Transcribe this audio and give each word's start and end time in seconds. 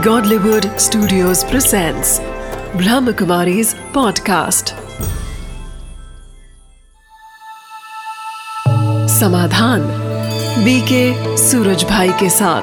Godlywood 0.00 0.66
Studios 0.78 1.44
presents 1.44 2.20
Brahmakumari's 2.74 3.74
podcast. 3.74 4.72
समाधान 9.08 9.80
BK 10.64 11.36
Suraj 11.36 11.84
भाई 11.84 12.08
के 12.08 12.30
साथ। 12.30 12.62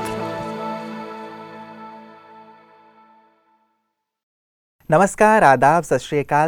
नमस्कार, 4.91 5.43
आदाब, 5.43 5.83
सत 5.83 5.99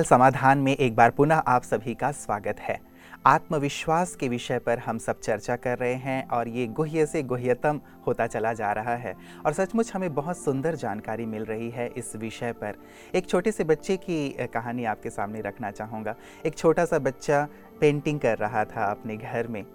समाधान 0.04 0.58
में 0.58 0.76
एक 0.76 0.96
बार 0.96 1.10
पुनः 1.10 1.36
आप 1.36 1.64
सभी 1.64 1.96
का 1.96 2.12
स्वागत 2.12 2.56
है। 2.60 2.89
आत्मविश्वास 3.26 4.16
के 4.16 4.28
विषय 4.28 4.60
पर 4.60 4.80
हम 4.80 4.98
सब 4.98 5.20
चर्चा 5.20 5.56
कर 5.56 5.78
रहे 5.78 5.94
हैं 5.94 6.28
और 6.28 6.48
ये 6.48 6.68
गुह्य 6.68 7.06
से 7.06 7.24
गुह्यतम 7.24 7.82
होता 8.08 8.28
चला 8.28 8.54
जा 8.54 8.72
रहा 8.72 8.96
है। 8.96 9.16
और 9.46 9.54
सचमुच 9.54 9.94
हमें 9.94 10.14
बहुत 10.14 10.38
सुंदर 10.38 10.76
जानकारी 10.76 11.26
मिल 11.26 11.46
रही 11.46 11.70
है 11.70 11.88
इस 11.98 12.16
विषय 12.16 12.52
पर। 12.52 12.76
एक 13.16 13.30
छोटे 13.30 13.52
से 13.52 13.64
बच्चे 13.64 13.98
की 13.98 14.30
कहानी 14.30 14.86
आपके 14.86 15.10
सामने 15.10 15.42
रखना 15.42 15.72
चाहूँगा। 15.72 16.16
एक 16.46 16.56
छोटा 16.56 16.86
सा 16.86 17.00
बच्चा 17.00 17.48
पेंटिंग 17.82 18.20
कर 18.20 18.38
रहा 18.38 18.66
था 18.66 18.86
अपने 18.86 19.18
घर 19.18 19.48
में। 19.48 19.66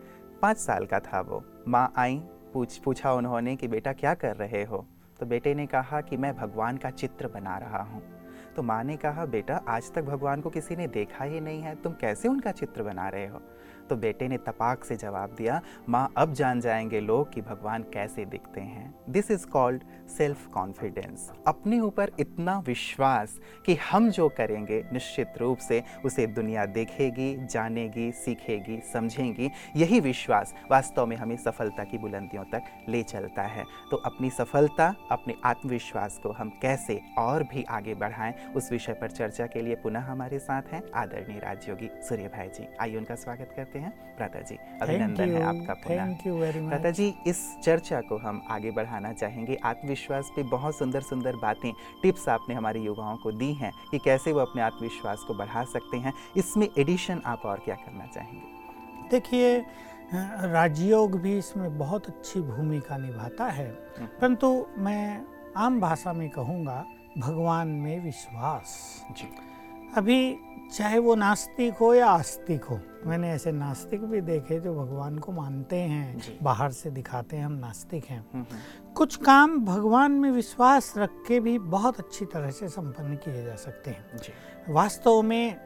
पाँच 0.42 0.56
साल 0.56 0.86
का 0.86 1.00
था 1.00 1.20
वो। 1.20 1.44
माँ 1.68 1.92
आई, 1.96 2.22
पूछ, 2.52 2.78
पूछा 2.78 3.12
उन्होंने 3.12 3.56
कि, 3.56 3.68
बेटा, 3.68 3.92
क्या 3.92 4.14
कर 4.14 4.36
रहे 4.36 4.64
हो? 4.64 4.86
तो 5.20 5.26
बेटे 5.26 5.54
ने 5.54 5.66
कहा 5.66 6.00
कि, 6.00 6.16
मैं 6.16 6.36
भगवान 6.36 6.76
का 6.76 6.90
चित्र 6.90 7.28
बना 7.28 7.58
रहा 7.58 7.82
हूँ। 7.82 8.13
तो 8.56 8.62
माँ 8.62 8.84
ने 8.84 8.96
कहा, 8.96 9.26
बेटा, 9.26 9.64
आज 9.68 9.92
तक 9.92 10.02
भगवान 10.02 10.40
को 10.40 10.50
किसी 10.50 10.76
ने 10.76 10.86
देखा 10.86 11.24
ही 11.24 11.40
नहीं 11.40 11.62
है। 11.62 11.74
तुम 11.74 11.92
कैसे 11.92 12.28
उनका 12.28 12.52
चित्र 12.52 12.82
बना 12.82 13.08
रहे 13.08 13.26
हो? 13.26 13.42
तो 13.90 13.96
बेटे 13.96 14.28
ने 14.28 14.36
तपाक 14.36 14.84
से 14.84 14.96
जवाब 14.96 15.34
दिया, 15.38 15.60
माँ, 15.88 16.12
अब 16.16 16.32
जान 16.32 16.60
जाएँगे 16.60 17.00
लोग 17.00 17.32
कि 17.32 17.40
भगवान 17.40 17.82
कैसे 17.82 18.24
दिखते 18.24 18.60
हैं। 18.60 18.94
This 19.10 19.30
is 19.30 19.46
called 19.46 19.82
self 20.08 20.46
confidence 20.46 21.32
अपने 21.46 21.80
ऊपर 21.80 22.10
इतना 22.20 22.58
विश्वास 22.58 23.40
कि 23.66 23.74
हम 23.74 24.10
जो 24.10 24.28
करेंगे, 24.28 24.84
निश्चित 24.92 25.32
रूप 25.38 25.58
से 25.58 25.82
उसे 26.04 26.26
दुनिया 26.26 26.66
देखेगी, 26.66 27.46
जानेगी, 27.46 28.12
सीखेगी, 28.12 28.80
समझेगी, 28.92 29.50
यही 29.76 30.00
विश्वास 30.00 30.54
वास्तव 30.70 31.06
में 31.06 31.16
हमें 31.16 31.36
सफलता 31.36 31.84
की 31.84 31.98
बुलंदियों 31.98 32.44
तक 32.44 32.62
ले 32.88 33.02
चलता 33.02 33.42
है। 33.42 33.64
तो 33.90 33.96
अपनी 33.96 34.30
सफलता, 34.30 34.94
अपने 35.10 35.34
आत्मविश्वास 35.44 36.20
को 36.22 36.32
हम 36.32 36.58
कैसे 36.62 37.00
और 37.18 37.42
भी 37.42 37.64
आगे 37.64 37.94
बढ़ाएँ, 37.94 38.34
उस 38.56 38.72
विषय 38.72 38.92
पर 38.92 39.10
चर्चा 39.10 39.46
के 39.46 39.62
लिए 39.62 39.74
पुनः 39.74 40.00
हमारे 40.00 40.38
साथ 40.38 40.62
हैं 40.62 40.82
आदरणीय 40.94 41.38
राजयोगी 41.38 41.90
सूर्य 42.02 42.28
भाई 42.28 42.48
जी। 42.48 42.68
आइए 42.80 42.96
उनका 42.96 43.14
स्वागत 43.14 43.52
करते 43.56 43.60
हैं। 43.60 43.73
प्राता 43.78 44.40
जी 44.40 44.58
अभिनंदन 44.82 45.30
है 45.30 45.42
आपका 45.42 45.74
पुनः। 45.74 45.96
थैंक 45.96 46.26
यू 46.26 46.34
वेरी 46.34 46.60
प्राता 46.68 46.90
जी 46.90 47.14
इस 47.26 47.38
चर्चा 47.64 48.00
को 48.00 48.16
हम 48.16 48.42
आगे 48.50 48.70
बढ़ाना 48.70 49.12
चाहेंगे। 49.12 49.58
आत्मविश्वास 49.64 50.30
पे 50.36 50.42
बहुत 50.42 50.76
सुंदर 50.76 51.00
सुंदर 51.00 51.36
बातें 51.36 51.72
टिप्स 52.02 52.28
आपने 52.28 52.54
हमारे 52.54 52.80
युवाओं 52.80 53.16
को 53.16 53.32
दी 53.32 53.52
हैं 53.54 53.72
कि 53.90 53.98
कैसे 53.98 54.32
वो 54.32 54.40
अपने 54.40 54.62
आत्मविश्वास 54.62 55.24
को 55.28 55.34
बढ़ा 55.34 55.64
सकते 55.64 55.96
हैं। 55.96 56.12
इसमें 56.36 56.68
एडिशन 56.78 57.22
आप 57.26 57.46
और 57.46 57.58
क्या 57.58 57.74
करना 57.74 58.06
चाहेंगे? 58.06 59.08
देखिए 59.10 59.58
राजयोग 60.44 61.20
भी 61.20 61.38
इसमें 61.38 61.78
बहुत 61.78 62.06
अच्छी 62.06 62.40
भूमिका 62.40 62.96
निभाता 62.98 63.44
है। 63.44 63.70
परंतु 64.00 64.66
मैं 64.78 65.22
आम 65.56 65.80
भाषा 65.80 66.12
में 66.12 66.28
कहूँगा 66.30 66.84
भगवान 67.18 67.68
में 67.68 68.00
विश्वास। 68.00 69.02
जी। 69.10 69.28
अभी 69.96 70.36
चाहे 70.76 70.98
वो 70.98 71.14
नास्तिक 71.14 71.74
हो 71.74 71.94
या 71.94 72.06
आस्तिक 72.06 72.64
हो 72.64 72.80
मैंने 73.06 73.30
ऐसे 73.30 73.52
नास्तिक 73.52 74.04
भी 74.04 74.20
देखे 74.20 74.60
जो 74.60 74.74
भगवान 74.74 75.18
को 75.18 75.32
मानते 75.32 75.76
हैं 75.76 76.38
बाहर 76.42 76.70
से 76.70 76.90
दिखाते 76.90 77.36
हैं 77.36 77.46
हम 77.46 77.52
नास्तिक 77.52 78.04
हैं। 78.04 78.26
हम्म, 78.34 78.44
हम्म, 78.52 78.92
कुछ 78.94 79.16
काम 79.16 79.64
भगवान 79.64 80.12
में 80.12 80.30
विश्वास 80.30 80.94
रख 80.98 81.10
के 81.28 81.40
भी 81.40 81.58
बहुत 81.58 81.98
अच्छी 81.98 82.24
तरह 82.24 82.50
से 82.50 82.68
संपन्न 82.68 83.16
किए 83.16 83.44
जा 83.44 83.56
सकते 83.56 83.90
हैं। 83.90 84.06
वास्तव 84.68 85.22
में 85.22 85.56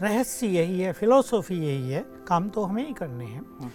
रहस्य 0.00 0.46
यही 0.46 0.80
है 0.80 0.92
फिलोसॉफी 0.92 1.54
यही 1.54 1.90
है 1.90 2.04
काम 2.28 2.48
तो 2.48 2.64
हमें 2.64 2.86
ही 2.86 2.92
करने 2.92 3.24
हैं। 3.24 3.40
हम्म, 3.40 3.70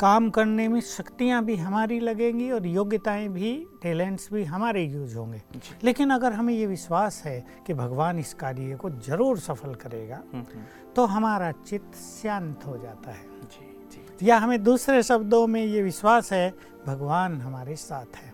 काम 0.00 0.30
करने 0.30 0.68
में 0.68 0.80
शक्तियाँ 0.80 1.44
भी 1.44 1.56
हमारी 1.56 2.00
लगेंगी 2.00 2.50
और 2.50 2.66
योग्यताएँ 2.66 3.28
भी 3.28 3.66
टैलेंट्स 3.82 4.28
भी 4.32 4.44
हमारे 4.44 4.82
यूज़ 4.84 5.16
होंगे। 5.16 5.42
लेकिन 5.84 6.10
अगर 6.10 6.32
हमें 6.32 6.54
ये 6.54 6.66
विश्वास 6.66 7.22
है 7.24 7.44
कि 7.66 7.74
भगवान 7.74 8.18
इस 8.18 8.34
कार्य 8.34 8.76
को 8.76 8.90
ज़रूर 8.90 9.38
सफल 9.38 9.74
करेगा 9.74 10.16
हम्म, 10.16 10.44
हम्म, 10.54 10.64
तो 10.96 11.06
हमारा 11.06 11.52
चित्त 11.52 11.96
शांत 11.96 12.66
हो 12.66 12.76
जाता 12.78 13.10
है। 13.10 13.24
जी 13.42 13.66
जी। 13.90 14.28
या 14.28 14.38
हमें 14.38 14.62
दूसरे 14.62 15.02
शब्दों 15.02 15.46
में 15.46 15.64
ये 15.64 15.82
विश्वास 15.82 16.32
है 16.32 16.54
भगवान 16.86 17.40
हमारे 17.40 17.76
साथ 17.76 18.16
है। 18.16 18.25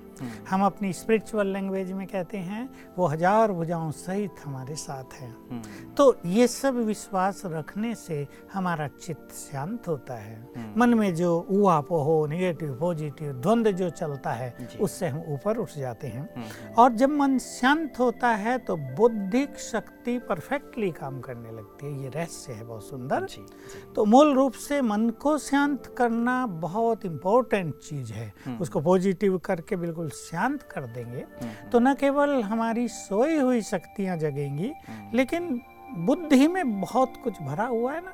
हम 0.51 0.65
अपनी 0.65 0.93
स्पिरिचुअल 0.93 1.47
लैंग्वेज 1.47 1.93
में 1.93 2.07
कहते 2.07 2.39
हैं 2.39 2.69
वो 2.97 3.07
हज़ार 3.07 3.53
भुजाओं 3.53 3.91
सहित 3.93 4.45
हमारे 4.45 4.75
साथ 4.77 5.15
है। 5.15 5.29
हम्म, 5.29 5.63
तो 5.95 6.17
ये 6.27 6.47
सब 6.49 6.77
विश्वास 6.85 7.43
रखने 7.47 7.95
से 7.95 8.27
हमारा 8.53 8.89
चित्त 8.97 9.35
शांत 9.35 9.89
होता 9.89 10.15
है। 10.15 10.37
हम्म। 10.57 10.81
मन 10.81 10.95
में 10.95 11.15
जो 11.15 11.31
ऊहा 11.51 11.81
पोहो 11.81 12.27
नेगेटिव 12.27 12.77
पॉजिटिव 12.81 13.33
द्वंद्व 13.33 13.71
जो 13.73 13.91
चलता 13.91 14.33
है 14.33 14.51
उससे 14.81 15.09
हम 15.09 15.23
ऊपर 15.29 15.57
उठ 15.57 15.77
जाते 15.77 16.07
हैं। 16.07 16.21
हम्म, 16.21 16.43
हम्म, 16.43 16.75
और 16.75 16.93
जब 16.93 17.11
मन 17.11 17.39
शांत 17.39 17.99
होता 17.99 18.29
है 18.37 18.57
तो 18.59 18.77
बौद्धिक 18.77 19.59
शक्ति 19.61 20.19
परफेक्टली 20.19 20.91
काम 20.93 21.21
करने 21.21 21.51
लगती 21.51 21.87
है। 21.87 22.03
ये 22.03 22.09
रहस्य 22.11 22.53
है 22.53 22.65
बहुत 22.65 22.85
सुंदर। 22.85 23.27
जी 23.27 23.37
जी। 23.37 23.93
तो 23.97 24.05
मूल 24.05 24.33
रूप 24.35 24.53
से 24.59 24.81
मन 24.83 25.09
को 25.21 25.37
शांत 25.39 25.87
करना 25.99 26.35
बहुत 26.47 27.05
इम्पोर्टेंट 27.05 27.75
चीज़ 27.79 28.13
है। 28.13 28.33
उसको 28.61 28.81
पॉजिटिव 28.81 29.39
करके 29.39 29.77
बिल्कुल 29.77 30.09
शांत 30.15 30.63
कर 30.71 30.87
देंगे 30.95 31.21
हम्म, 31.43 31.71
तो 31.71 31.79
न 31.81 31.95
केवल 32.01 32.41
हमारी 32.43 32.87
सोई 32.89 33.37
हुई 33.39 33.63
शक्तियाँ 33.63 34.17
जगेंगी 34.19 34.73
लेकिन 35.15 35.61
बुद्धि 36.07 36.47
में 36.49 36.81
बहुत 36.81 37.15
कुछ 37.25 37.41
भरा 37.43 37.65
हुआ 37.67 37.93
है 37.93 38.01
ना? 38.05 38.13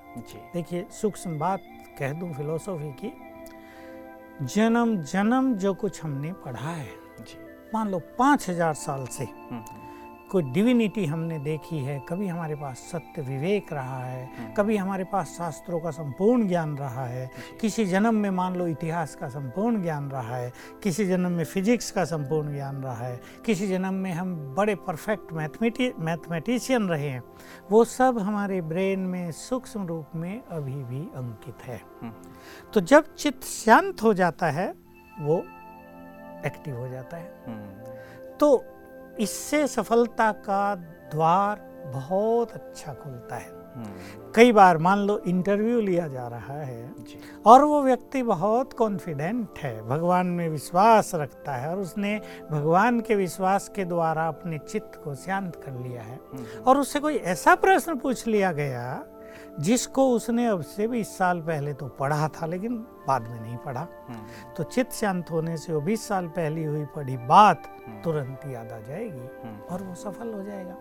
देखिए 0.55 0.87
सूक्ष्म 1.01 1.39
बात 1.39 1.63
कह 1.99 2.13
दूँ 2.21 2.33
फिलोसोफी 2.35 2.91
की 3.03 3.13
जन्म 4.55 4.97
जन्म 5.13 5.55
जो 5.63 5.75
कुछ 5.75 6.03
हमने 6.03 6.33
पढ़ा 6.45 6.71
है 6.71 6.89
मान 7.75 7.89
लो 7.91 7.99
पाँच 8.19 8.49
हज़ार 8.51 8.75
साल 8.75 9.07
से 9.17 9.25
हम्म, 9.25 9.57
हम्म, 9.57 9.88
कोई 10.31 10.43
डिविनिटी 10.43 11.05
हमने 11.07 11.39
देखी 11.39 11.79
है 11.79 11.99
कभी 12.09 12.27
हमारे 12.27 12.55
पास 12.55 12.79
सत्य 12.79 13.23
विवेक 13.23 13.73
रहा 13.73 14.05
है 14.05 14.55
कभी 14.57 14.77
हमारे 14.77 15.05
पास 15.05 15.29
शास्त्रों 15.39 15.81
का 15.81 15.91
संपूर्ण 15.91 16.49
ज्ञान 16.49 16.77
रहा 16.79 17.07
है 17.07 17.31
किसी 17.61 17.85
जन्म 17.85 18.15
में 18.15 18.31
मान 18.31 18.55
लो 18.55 18.67
इतिहास 18.67 19.15
का 19.15 19.29
संपूर्ण 19.29 19.83
ज्ञान 19.83 20.11
रहा 20.11 20.37
है 20.37 20.53
किसी 20.83 21.07
जन्म 21.07 21.33
में 21.33 21.45
फिजिक्स 21.45 21.91
का 21.91 22.05
संपूर्ण 22.05 22.53
ज्ञान 22.53 22.77
रहा 22.77 23.07
है 23.07 23.21
किसी 23.47 23.69
जन्म 23.69 23.95
में 23.95 24.13
हम 24.13 24.55
बड़े 24.55 24.75
परफेक्ट 24.75 25.33
मैथमेटि 25.33 25.93
मैथमेटिशियन 25.99 26.89
रहे 26.89 27.09
हैं 27.09 27.23
वो 27.71 27.85
सब 27.85 28.19
हमारे 28.19 28.61
ब्रेन 28.61 29.01
में 29.01 29.33
सूक्ष्म 29.33 29.87
रूप 29.87 30.07
में 30.15 30.43
अभी 30.51 30.85
भी 30.85 31.01
अंकित 31.01 31.63
है। 31.65 31.81
हम्म, 32.03 32.13
तो 32.75 32.81
जब 32.81 33.15
चित्त 33.15 33.45
शांत 33.45 34.03
हो 34.03 34.15
जाता 34.15 34.47
है 34.47 34.75
वो 35.21 35.39
एक्टिव 36.47 36.77
हो 36.77 36.89
जाता 36.89 37.17
है। 37.17 37.45
हम्म, 37.47 37.93
तो 38.41 38.65
इससे 39.21 39.67
सफलता 39.67 40.33
का 40.33 40.75
द्वार 41.15 41.67
बहुत 41.95 42.53
अच्छा 42.53 42.93
खुलता 42.95 43.37
है। 43.37 43.57
हम्म, 43.75 44.33
कई 44.35 44.53
बार 44.53 44.79
मान 44.79 44.99
लो 44.99 45.19
इंटरव्यू 45.27 45.81
लिया 45.81 46.07
जा 46.09 46.27
रहा 46.29 46.61
है 46.63 46.95
और 47.47 47.65
वो 47.65 47.83
व्यक्ति 47.83 48.23
बहुत 48.23 48.73
कॉन्फिडेंट 48.73 49.59
है 49.59 49.83
भगवान 49.89 50.27
में 50.27 50.49
विश्वास 50.49 51.15
रखता 51.15 51.53
है 51.53 51.71
और 51.71 51.81
उसने 51.81 52.21
भगवान 52.51 53.01
के 53.01 53.15
विश्वास 53.15 53.69
के 53.77 53.85
द्वारा 53.85 54.27
अपने 54.29 54.59
चित्त 54.59 55.01
को 55.05 55.15
शांत 55.15 55.57
कर 55.57 55.73
लिया 55.73 56.03
है। 56.03 56.19
हम्म, 56.33 56.63
और 56.67 56.79
उससे 56.79 57.01
कोई 57.01 57.17
ऐसा 57.35 57.55
प्रश्न 57.55 57.97
पूछ 57.97 58.27
लिया 58.27 58.53
गया 58.53 58.83
जिसको 59.59 60.11
उसने 60.11 60.47
अब 60.47 60.61
से 60.63 60.87
बीस 60.89 61.17
साल 61.19 61.41
पहले 61.41 61.73
तो 61.73 61.87
पढ़ा 61.99 62.29
था 62.29 62.47
लेकिन 62.47 62.77
बाद 63.09 63.23
में 63.23 63.41
नहीं 63.41 63.57
पढ़ा। 63.57 63.81
हम्म, 63.81 64.19
तो 64.57 64.63
चित्त 64.65 64.93
शांत 64.93 65.31
होने 65.31 65.57
से 65.57 65.73
वो 65.73 65.81
बीस 65.81 66.07
साल 66.09 66.27
पहले 66.29 66.65
हुई 66.65 66.85
पढ़ी 66.97 67.17
बात 67.17 67.63
हम्म, 67.87 68.01
तुरंत 68.03 68.41
याद 68.47 68.73
आ 68.73 68.79
जाएगी 68.79 69.29
हम्म, 69.43 69.59
और 69.71 69.83
वो 69.83 69.95
सफल 69.95 70.33
हो 70.35 70.43
जाएगा। 70.43 70.75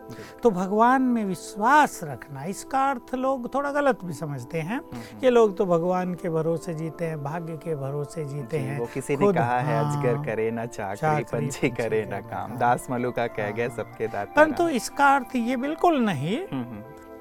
तो 0.43 0.51
भगवान 0.51 1.01
में 1.01 1.23
विश्वास 1.25 1.99
रखना 2.03 2.43
इसका 2.45 2.89
अर्थ 2.89 3.13
लोग 3.15 3.53
थोड़ा 3.53 3.71
गलत 3.71 4.03
भी 4.03 4.13
समझते 4.13 4.61
हैं। 4.61 4.81
ये 5.23 5.29
लोग 5.29 5.57
तो 5.57 5.65
भगवान 5.65 6.13
के 6.13 6.29
भरोसे 6.29 6.73
जीते 6.73 7.05
हैं 7.05 7.23
भाग्य 7.23 7.57
के 7.57 7.75
भरोसे 7.75 8.25
जीते 8.25 8.59
हैं। 8.59 8.79
वो 8.79 8.85
किसी 8.93 9.17
ने 9.17 9.31
कहा 9.33 9.59
है 9.59 9.79
अजगर 9.79 10.15
हाँ। 10.15 10.25
करे 10.25 10.49
ना 10.51 10.65
चाकरी 10.65 11.23
पंछी 11.23 11.69
करे 11.69 12.05
ना 12.05 12.19
काम। 12.27 12.57
दास 12.57 12.87
मलुका 12.91 13.27
कह 13.27 13.51
गए 13.51 13.67
हाँ। 13.67 13.75
सबके 13.75 14.07
दाता 14.07 14.33
परंतु 14.35 14.67
इसका 14.69 15.15
अर्थ 15.15 15.35
ये 15.35 15.57
बिल्कुल 15.57 15.99
नहीं 16.01 16.37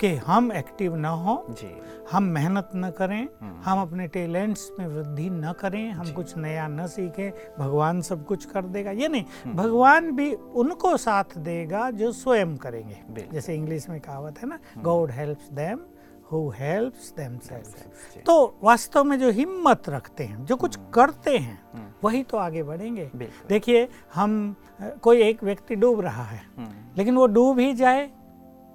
कि 0.01 0.15
हम 0.17 0.53
एक्टिव 0.53 0.97
न 0.97 1.05
हो 1.05 1.47
जी। 1.51 1.71
हम 2.13 2.23
मेहनत 2.23 2.71
न 2.77 2.91
करें 2.91 3.23
हम्म। 3.41 3.61
हम 3.65 3.81
अपने 3.83 4.07
टैलेंट्स 4.09 4.71
में 4.79 4.87
वृद्धि 4.87 5.29
न 5.31 5.53
करें 5.53 5.91
हम 5.91 6.13
कुछ 6.13 6.37
नया 6.37 6.67
न 6.69 6.87
सीखें 6.87 7.31
भगवान 7.59 8.01
सब 8.01 8.25
कुछ 8.27 8.45
कर 8.45 8.65
देगा। 8.67 8.91
ये 8.91 9.09
नहीं 9.09 9.25
हम्म। 9.45 9.57
भगवान 9.57 10.11
भी 10.13 10.33
उनको 10.35 10.97
साथ 10.97 11.37
देगा 11.39 11.91
जो 11.91 12.13
स्वयं 12.13 12.57
करेंगे। 12.57 13.29
जैसे 13.33 13.55
इंग्लिश 13.55 13.89
में 13.89 14.01
कहावत 14.01 14.39
है 14.39 14.49
ना 14.49 14.59
God 14.79 15.11
helps 15.11 15.51
them 15.53 15.81
who 16.33 16.49
helps 16.51 17.13
Themselves, 17.19 18.23
तो 18.27 18.59
वास्तव 18.63 19.05
में 19.05 19.19
जो 19.19 19.31
हिम्मत 19.31 19.89
रखते 19.89 20.25
हैं 20.25 20.45
जो 20.45 20.57
कुछ 20.57 20.79
करते 20.95 21.37
हैं 21.39 21.59
हम्म, 21.75 21.87
वही 22.05 22.23
तो 22.23 22.37
आगे 22.37 22.63
बढ़ेंगे। 22.63 23.11
देखिए 23.49 23.89
हम 24.15 24.55
कोई 25.03 25.23
एक 25.23 25.45
व्यक्ति 25.45 25.75
डूब 25.75 26.01
रहा 26.01 26.23
है 26.23 26.41
हम्म, 26.57 26.71
लेकिन 26.99 27.17
वो 27.17 27.27
डूब 27.27 27.59
ही 27.59 27.73
जाए 27.75 28.11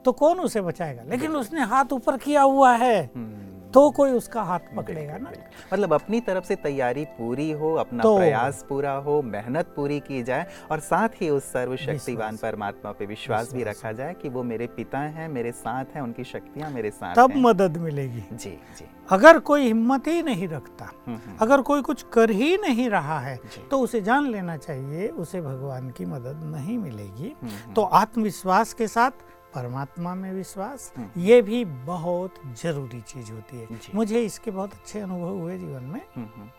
तो 0.05 0.11
कौन 0.11 0.39
उसे 0.39 0.61
बचाएगा? 0.61 1.03
लेकिन 1.03 1.35
उसने 1.35 1.61
हाथ 1.61 1.93
ऊपर 1.93 2.17
किया 2.17 2.41
हुआ 2.41 2.75
है 2.75 3.03
हम्म, 3.15 3.49
तो 3.71 3.89
कोई 3.91 4.11
उसका 4.11 4.41
हाथ 4.41 4.59
पकड़ेगा 4.77 5.17
ना। 5.17 5.31
मतलब 5.73 5.93
अपनी 5.93 6.19
तरफ़ 6.19 6.45
से 6.45 6.55
तैयारी 6.55 7.05
पूरी 7.05 7.51
हो 7.51 7.73
अपना 7.73 8.03
तो- 8.03 8.17
प्रयास 8.17 8.65
पूरा 8.69 8.91
हो 8.91 9.21
मेहनत 9.21 9.65
पूरी 9.75 9.99
की 9.99 10.23
जाए 10.23 10.47
और 10.71 10.79
साथ 10.79 11.09
ही 11.21 11.29
उस 11.29 11.43
सर्वशक्तिवान 11.43 12.37
परमात्मा 12.37 12.91
पे 12.91 13.05
विश्वास 13.05 13.53
भी 13.53 13.63
रखा 13.63 13.91
जाए 13.91 14.13
कि 14.13 14.29
वो 14.29 14.43
मेरे 14.43 14.67
पिता 14.67 14.99
हैं 14.99 15.27
मेरे 15.29 15.51
साथ 15.51 15.85
हैं 15.95 16.01
उनकी 16.01 16.23
शक्तियाँ 16.23 16.71
मेरे 16.71 16.91
साथ 16.91 17.15
तब 17.15 17.31
हैं। 17.31 17.41
मदद 17.41 17.77
मिलेगी। 17.77 18.23
जी 18.31 18.49
जी। 18.49 18.85
अगर 19.11 19.39
कोई 19.39 19.61
हिम्मत 19.61 20.07
ही 20.07 20.21
नहीं 20.21 20.47
रखता 20.47 20.85
हम्म, 20.85 21.17
हम्म, 21.17 21.37
अगर 21.41 21.61
कोई 21.61 21.81
कुछ 21.81 22.05
कर 22.13 22.29
ही 22.31 22.57
नहीं 22.57 22.89
रहा 22.89 23.19
है 23.19 23.39
तो 23.71 23.79
उसे 23.79 24.01
जान 24.01 24.27
लेना 24.31 24.57
चाहिए 24.57 25.07
उसे 25.07 25.41
भगवान 25.41 25.89
की 25.89 26.05
मदद 26.05 26.43
नहीं 26.55 26.77
मिलेगी। 26.77 27.35
तो 27.75 27.81
आत्मविश्वास 27.81 28.73
के 28.73 28.87
साथ 28.87 29.11
परमात्मा 29.55 30.15
में 30.15 30.33
विश्वास 30.33 30.93
हम्म। 30.97 31.21
ये 31.21 31.41
भी 31.41 31.65
बहुत 31.65 32.33
ज़रूरी 32.63 33.01
चीज़ 33.01 33.31
होती 33.31 33.57
है। 33.57 33.67
मुझे 33.95 34.21
इसके 34.21 34.51
बहुत 34.51 34.73
अच्छे 34.73 34.99
अनुभव 34.99 35.29
हुए 35.29 35.57
जीवन 35.57 35.83
में। 35.83 36.01
हम्म, 36.15 36.27
हम्म, 36.35 36.49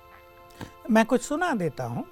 मैं 0.91 1.07
कुछ 1.07 1.23
सुना 1.23 1.55
देता 1.55 1.85
हूँ। 1.85 2.05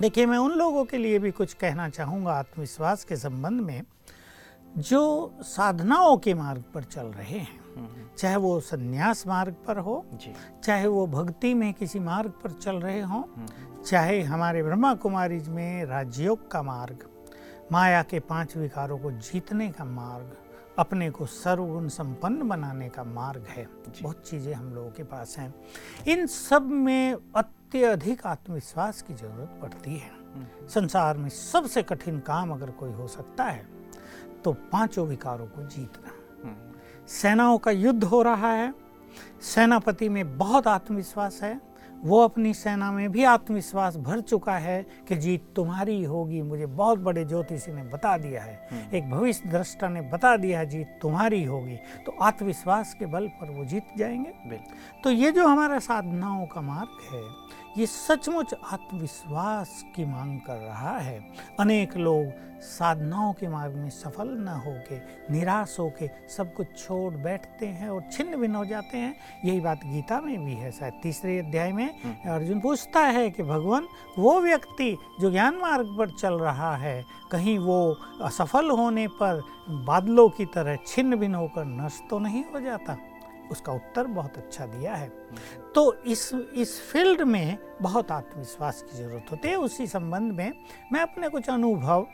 देखिए 0.00 0.26
मैं 0.26 0.38
उन 0.38 0.50
लोगों 0.50 0.84
के 0.84 0.96
लिए 0.98 1.18
भी 1.18 1.30
कुछ 1.30 1.54
कहना 1.54 1.88
चाहूँगा 1.88 2.32
आत्मविश्वास 2.32 3.04
के 3.04 3.16
संबंध 3.16 3.60
में 3.60 3.82
जो 4.78 5.32
साधनाओं 5.42 6.16
के 6.16 6.34
मार्ग 6.34 6.64
पर 6.74 6.82
चल 6.82 7.06
रहे 7.06 7.38
हैं। 7.38 7.64
चाहे 8.18 8.36
वो 8.36 8.60
संन्यास 8.60 9.26
मार्ग 9.26 9.54
पर 9.66 9.78
हो 9.78 10.04
चाहे 10.64 10.86
वो 10.86 11.06
भक्ति 11.06 11.54
में 11.54 11.74
किसी 11.74 11.98
मार्ग 11.98 12.30
पर 12.30 12.50
चल 12.50 12.76
रहे 12.76 13.00
हों 13.00 13.22
चाहे 13.82 14.22
हमारे 14.22 14.62
ब्रह्मा 14.62 14.94
कुमारी 14.94 15.40
में 15.48 15.84
राजयोग 15.84 16.50
का 16.50 16.62
मार्ग 16.62 17.06
माया 17.72 18.02
के 18.02 18.20
पाँच 18.20 18.56
विकारों 18.56 18.98
को 18.98 19.10
जीतने 19.10 19.70
का 19.70 19.84
मार्ग 19.84 20.36
अपने 20.78 21.10
को 21.10 21.26
सर्वगुण 21.26 21.88
संपन्न 21.88 22.48
बनाने 22.48 22.88
का 22.88 23.04
मार्ग 23.04 23.44
है। 23.48 23.66
बहुत 24.02 24.22
चीज़ें 24.28 24.54
हम 24.54 24.74
लोगों 24.74 24.90
के 24.90 25.02
पास 25.02 25.36
हैं। 25.38 25.54
इन 26.08 26.26
सब 26.26 26.62
में 26.62 27.14
अत्यधिक 27.36 28.26
आत्मविश्वास 28.26 29.02
की 29.02 29.14
ज़रूरत 29.14 29.58
पड़ती 29.62 29.96
है। 29.96 30.10
हम्म, 30.10 30.66
संसार 30.68 31.16
में 31.16 31.28
सबसे 31.28 31.82
कठिन 31.82 32.18
काम 32.20 32.50
अगर 32.50 32.70
कोई 32.70 32.92
हो 32.92 33.06
सकता 33.08 33.44
है 33.44 33.66
तो 34.44 34.52
पाँचों 34.52 35.06
विकारों 35.06 35.46
को 35.46 35.66
जीतना। 35.66 36.10
हम्म, 36.44 36.72
सेनाओं 37.06 37.58
का 37.58 37.70
युद्ध 37.70 38.04
हो 38.04 38.22
रहा 38.22 38.52
है। 38.52 38.74
सेनापति 39.42 40.08
में 40.08 40.38
बहुत 40.38 40.66
आत्मविश्वास 40.66 41.42
है। 41.42 41.60
वो 42.04 42.20
अपनी 42.20 42.54
सेना 42.54 42.92
में 42.92 43.12
भी 43.12 43.24
आत्मविश्वास 43.24 43.96
भर 43.96 44.20
चुका 44.20 44.56
है 44.56 44.86
कि 45.08 45.16
जीत 45.16 45.52
तुम्हारी 45.56 46.04
होगी। 46.04 46.42
मुझे 46.42 46.66
बहुत 46.66 46.98
बड़े 46.98 47.24
ज्योतिषी 47.24 47.72
ने 47.72 47.82
बता 47.82 48.18
दिया 48.18 48.42
है। 48.42 48.68
एक 48.94 49.10
भविष्य 49.10 49.48
दृष्टा 49.48 49.88
ने 49.88 50.00
बता 50.00 50.36
दिया 50.36 50.58
है 50.58 50.66
जीत 50.66 50.98
तुम्हारी 51.02 51.44
होगी। 51.44 51.76
तो 51.76 52.16
आत्मविश्वास 52.22 52.94
के 52.94 53.06
बल 53.06 53.28
पर 53.28 53.50
वो 53.50 53.64
जीत 53.64 53.86
जाएँगे। 53.98 54.48
बिल्कुल। 54.48 55.02
तो 55.04 55.10
ये 55.10 55.30
जो 55.30 55.48
हमारा 55.48 55.78
साधनाओं 55.78 56.46
का 56.46 56.60
मार्ग 56.60 57.14
है 57.14 57.22
ये 57.78 57.86
सचमुच 57.86 58.54
आत्मविश्वास 58.72 59.84
की 59.96 60.04
मांग 60.04 60.38
कर 60.40 60.56
रहा 60.56 60.98
है। 60.98 61.18
अनेक 61.60 61.96
लोग 61.96 62.60
साधनाओं 62.62 63.32
के 63.32 63.48
मार्ग 63.48 63.74
में 63.74 63.88
सफल 63.90 64.28
न 64.28 64.48
होके 64.66 64.98
निराश 65.32 65.76
होके 65.80 66.08
सब 66.36 66.52
कुछ 66.54 66.66
छोड़ 66.78 67.14
बैठते 67.14 67.66
हैं 67.66 67.88
और 67.88 68.02
छिन्न 68.12 68.36
भिन्न 68.36 68.54
हो 68.54 68.64
जाते 68.64 68.98
हैं। 68.98 69.14
यही 69.44 69.60
बात 69.60 69.80
गीता 69.84 70.20
में 70.20 70.44
भी 70.44 70.52
है 70.52 70.70
शायद 70.72 71.00
तीसरे 71.02 71.38
अध्याय 71.38 71.72
में 71.72 71.88
अर्जुन 72.24 72.60
पूछता 72.60 73.00
है 73.00 73.30
कि 73.30 73.42
भगवान 73.42 73.88
वो 74.18 74.40
व्यक्ति 74.40 74.96
जो 75.20 75.30
ज्ञान 75.30 75.56
मार्ग 75.56 75.94
पर 75.98 76.10
चल 76.10 76.34
रहा 76.34 76.76
है 76.76 77.04
कहीं 77.30 77.58
वो 77.58 77.96
असफल 78.22 78.70
होने 78.70 79.06
पर 79.08 79.42
बादलों 79.68 80.28
की 80.28 80.46
तरह 80.46 80.76
छिन्न 80.86 81.16
भिन्न 81.16 81.34
होकर 81.34 81.64
नष्ट 81.64 82.08
तो 82.10 82.18
नहीं 82.18 82.44
हो 82.44 82.60
जाता? 82.60 82.96
उसका 83.50 83.72
उत्तर 83.72 84.06
बहुत 84.06 84.38
अच्छा 84.38 84.66
दिया 84.66 84.94
है। 84.94 85.08
तो 85.74 85.92
इस 86.02 86.30
इस 86.54 86.80
फ़ील्ड 86.82 87.22
में 87.22 87.58
बहुत 87.82 88.10
आत्मविश्वास 88.10 88.82
की 88.82 88.96
ज़रूरत 88.98 89.26
होती 89.30 89.48
है। 89.48 89.56
उसी 89.56 89.86
संबंध 89.86 90.32
में 90.32 90.52
मैं 90.92 91.00
अपने 91.00 91.28
कुछ 91.28 91.48
अनुभव 91.50 92.06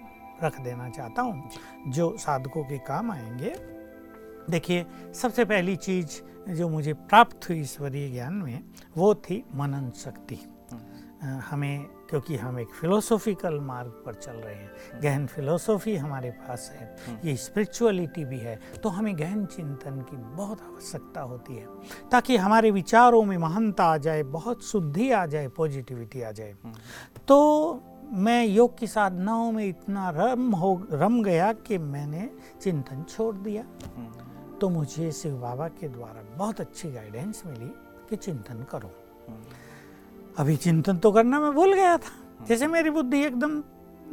रख 0.45 0.61
देना 0.61 0.89
चाहता 0.91 1.23
हूँ, 1.23 1.51
जो 1.89 2.17
साधकों 2.19 2.65
के 2.65 2.79
काम 2.79 3.11
आएँगे। 3.11 3.55
देखिए, 4.51 4.87
सबसे 5.15 5.45
पहली 5.45 5.77
चीज़ 5.77 6.21
जो 6.53 6.69
मुझे 6.69 6.93
प्राप्त 6.93 7.49
हुई 7.49 7.61
ईश्वरीय 7.61 8.11
ज्ञान 8.11 8.35
में, 8.35 8.63
वो 8.97 9.15
थी 9.15 9.45
मनन 9.55 9.91
शक्ति। 9.97 10.39
हमें 11.51 11.87
क्योंकि 12.11 12.37
हम 12.37 12.61
एक 12.61 12.69
फिलोसॉफिकल 12.69 13.61
मार्ग 13.61 14.03
पर 14.07 14.15
चल 14.15 14.33
रहे 14.33 14.55
हैं। 14.55 14.71
गहन 15.03 15.27
फिलोसॉफी 15.27 15.97
हमारे 15.97 16.31
पास 16.31 16.73
है। 16.75 16.97
ये 17.25 17.37
स्पिरिचुअलिटी 17.37 18.25
भी 18.25 18.39
है। 18.39 18.61
तो 18.83 18.89
हमें 18.89 19.19
गहन 19.19 19.47
चिंतन 19.47 20.01
की 20.11 20.17
बहुत 20.17 20.63
आवश्यकता 20.63 21.21
होती 21.21 21.57
है। 21.57 21.67
ताकि 22.11 22.37
हमारे 22.37 22.71
विचारों 22.71 23.23
में 23.23 23.37
महानता 23.37 23.85
आ 23.85 23.97
जाए 23.97 24.23
बहुत 24.23 24.65
शुद्धि 24.65 25.13
आ 25.13 25.27
जाए 25.27 25.49
पॉजिटिविटी 25.49 26.23
आ 26.23 26.31
जाए। 26.31 26.55
तो 27.29 27.73
मैं 28.13 28.47
योग 28.47 28.79
की 28.79 28.87
साधनाओं 28.87 29.53
में 29.53 29.65
इतना 29.65 30.11
रम 30.11 30.51
हो 30.51 30.87
रम 30.93 31.23
गया 31.23 31.53
कि 31.53 31.79
मैंने 31.79 32.31
चिंतन 32.63 33.03
छोड़ 33.03 33.37
दिया। 33.37 33.63
हम्म, 33.97 34.59
तो 34.59 34.69
मुझे 34.69 35.13
शिव 35.13 35.35
बाबा 35.37 35.69
के 35.69 35.89
द्वारा 35.89 36.37
बहुत 36.37 36.61
अच्छी 36.61 36.91
गाइडेंस 36.91 37.43
मिली 37.47 37.71
कि 38.11 38.17
चिंतन 38.17 38.67
करो। 38.71 38.91
अभी 40.41 40.57
चिंतन 40.57 40.97
तो 40.97 41.11
करना 41.13 41.41
मैं 41.41 41.53
भूल 41.55 41.75
गया 41.75 41.97
था। 41.99 42.47
जैसे 42.49 42.67
मेरी 42.67 42.91
बुद्धि 42.91 43.23
एकदम 43.25 43.63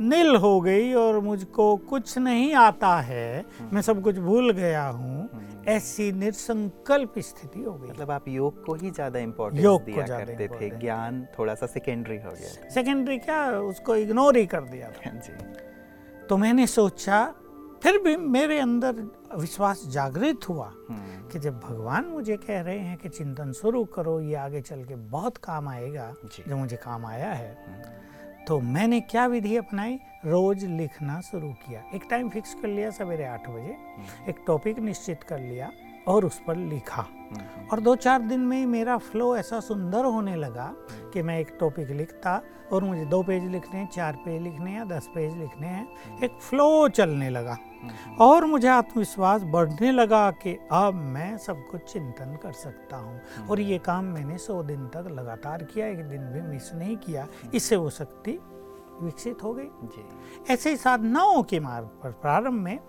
नील 0.02 0.36
हो 0.36 0.60
गई 0.62 0.94
और 0.94 1.20
मुझको 1.20 1.76
कुछ 1.90 2.18
नहीं 2.18 2.54
आता 2.56 2.96
है 3.02 3.46
मैं 3.74 3.82
सब 3.82 4.02
कुछ 4.04 4.18
भूल 4.20 4.52
गया 4.52 4.88
हूँ 4.88 5.30
ऐसी 5.68 6.12
निरसंकल्प 6.12 7.14
स्थिति 7.20 7.62
हो 7.62 7.74
गई। 7.74 7.90
मतलब 7.90 8.12
आप 8.12 8.28
योग 8.28 8.64
को 8.66 8.74
ही 8.74 8.92
ज़्यादा 8.92 9.20
इम्पोर्टेंस 9.20 9.64
योग 9.64 9.84
दिया 9.86 10.06
ज़्यादा 10.06 10.26
करते 10.26 10.48
थे 10.50 10.70
ज्ञान 10.80 11.26
थोड़ा 11.40 11.56
सा 11.56 11.66
सेकेंडरी 11.68 12.18
हो 12.18 12.32
गया। 12.32 12.70
सेकेंडरी 12.70 13.18
क्या 13.18 13.50
उसको 13.62 13.96
इग्नोर 13.96 14.38
ही 14.38 14.46
कर 14.46 14.62
दिया 14.66 14.90
था। 14.90 15.10
जी। 15.18 15.34
तो 16.30 16.38
मैंने 16.38 16.68
सोचा 16.68 17.26
फिर 17.88 17.98
भी 17.98 18.16
मेरे 18.18 18.60
अंदर 18.60 18.96
विश्वास 19.38 19.84
जागृत 19.88 20.50
हुआ 20.50 20.66
हम्म, 20.66 21.28
कि 21.28 21.40
जब 21.40 21.60
भगवान 21.60 22.06
मुझे 22.06 22.38
कह 22.38 22.62
रहे 22.62 22.80
हैं 22.80 22.98
कि 22.98 23.10
चिंतन 23.10 23.52
शुरू 23.52 23.86
करो 23.86 24.22
ये 24.22 24.36
आगे 24.36 24.62
चल 24.62 24.84
के 24.84 24.96
बहुत 24.96 25.38
काम 25.38 25.68
आएगा 25.68 26.14
जो। 26.26 26.56
मुझे 26.56 26.76
काम 26.76 27.06
आया 27.06 27.32
है। 27.34 27.58
तो 28.48 28.60
मैंने 28.60 29.00
क्या 29.00 29.26
विधि 29.28 29.58
अपनाई? 29.58 30.00
रोज 30.26 30.66
लिखना 30.66 31.22
शुरू 31.22 31.50
किया। 31.50 31.84
एक 31.96 32.02
टाइम 32.10 32.30
फिक्स 32.30 32.54
कर 32.54 32.68
लिया 32.68 32.90
सवेरे 32.92 33.26
आठ 33.26 33.50
बजे। 33.50 33.78
एक 34.30 34.44
टॉपिक 34.48 34.80
निश्चित 34.80 35.24
कर 35.24 35.40
लिया 35.40 35.72
और 36.08 36.26
उस 36.26 36.42
पर 36.48 36.56
लिखा। 36.56 37.02
हम्म, 37.02 37.68
और 37.72 37.80
दो 37.80 37.96
चार 37.96 38.22
दिन 38.22 38.40
में 38.40 38.58
ही 38.58 38.66
मेरा 38.66 38.98
फ्लो 38.98 39.38
ऐसा 39.38 39.60
सुंदर 39.60 40.06
होने 40.06 40.36
लगा 40.36 40.74
कि 41.14 41.22
मैं 41.22 41.40
एक 41.40 41.58
टॉपिक 41.60 41.90
लिखता 41.90 42.42
और 42.72 42.84
मुझे 42.84 43.06
दो 43.06 43.24
पेज 43.24 43.44
लिखने 43.44 43.80
हैं 43.80 43.88
चार 43.88 44.14
पेज 44.14 44.42
लिखने 44.42 44.72
हैं 44.72 44.78
या 44.78 44.86
दस 44.86 45.10
पेज 45.16 45.38
लिखने 45.38 45.68
हैं। 45.68 46.20
एक 46.24 46.32
फ्लो 46.32 46.88
चलने 46.90 47.30
लगा। 47.30 47.58
और 48.20 48.46
मुझे 48.46 48.68
आत्मविश्वास 48.68 49.44
बढ़ने 49.46 49.92
लगा 49.92 50.30
कि 50.34 50.58
अब 50.72 50.94
मैं 51.06 51.38
सब 51.38 51.66
कुछ 51.72 51.92
चिंतन 51.94 52.38
कर 52.44 52.52
सकता 52.54 52.98
हूँ। 52.98 53.48
और 53.50 53.60
ये 53.60 53.78
काम 53.80 54.06
मैंने 54.06 54.38
सौ 54.38 54.62
दिन 54.64 54.88
तक 54.88 55.08
लगातार 55.12 55.64
किया 55.64 55.88
एक 55.88 56.04
दिन 56.10 56.30
भी 56.32 56.42
मिस 56.44 56.74
नहीं 56.74 56.98
किया। 56.98 57.28
इससे 57.54 57.76
वो 57.76 57.90
शक्ति 57.90 58.40
विकसित 59.02 59.44
हो 59.44 59.54
गई। 59.54 60.54
ऐसे 60.54 60.70
ही 60.70 60.78
साधनाओं 60.78 61.44
के 61.44 61.60
मार्ग 61.60 61.88
पर 62.04 62.12
प्रारंभ 62.22 62.62
में 62.62 62.80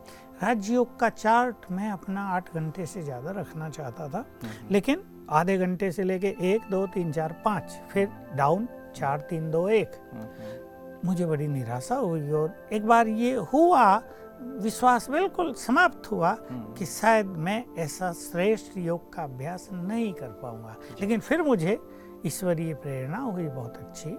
राजयोग 0.42 0.98
का 1.00 1.08
चार्ट 1.08 1.70
मैं 1.70 1.90
अपना 1.90 2.22
आठ 2.30 2.54
घंटे 2.54 2.86
से 2.86 3.02
ज़्यादा 3.02 3.30
रखना 3.30 3.68
चाहता 3.70 4.08
था। 4.08 4.24
लेकिन 4.70 5.02
आधे 5.30 5.56
घंटे 5.58 5.90
से 5.92 6.04
लेके 6.04 6.34
एक 6.52 6.70
दो 6.70 6.86
तीन 6.86 7.12
चार 7.12 7.32
पाँच 7.44 7.78
फिर 7.90 8.08
डाउन 8.36 8.68
चार 8.96 9.20
तीन 9.20 9.50
दो 9.50 9.68
एक। 9.68 10.00
मुझे 11.04 11.26
बड़ी 11.26 11.48
निराशा 11.48 11.94
हुई 11.94 12.30
और 12.30 12.68
एक 12.72 12.86
बार 12.86 13.08
ये 13.08 13.34
हुआ 13.52 13.84
विश्वास 14.40 15.10
बिल्कुल 15.10 15.52
समाप्त 15.54 16.10
हुआ 16.10 16.36
कि 16.50 16.86
शायद 16.86 17.26
मैं 17.26 17.64
ऐसा 17.78 18.12
श्रेष्ठ 18.12 18.78
योग 18.78 19.12
का 19.12 19.22
अभ्यास 19.22 19.68
नहीं 19.72 20.12
कर 20.12 20.28
पाऊँगा। 20.28 20.76
लेकिन 21.00 21.20
फिर 21.20 21.42
मुझे 21.42 21.78
ईश्वरीय 22.26 22.74
प्रेरणा 22.74 23.18
हुई 23.18 23.46
बहुत 23.48 23.76
अच्छी 23.76 24.10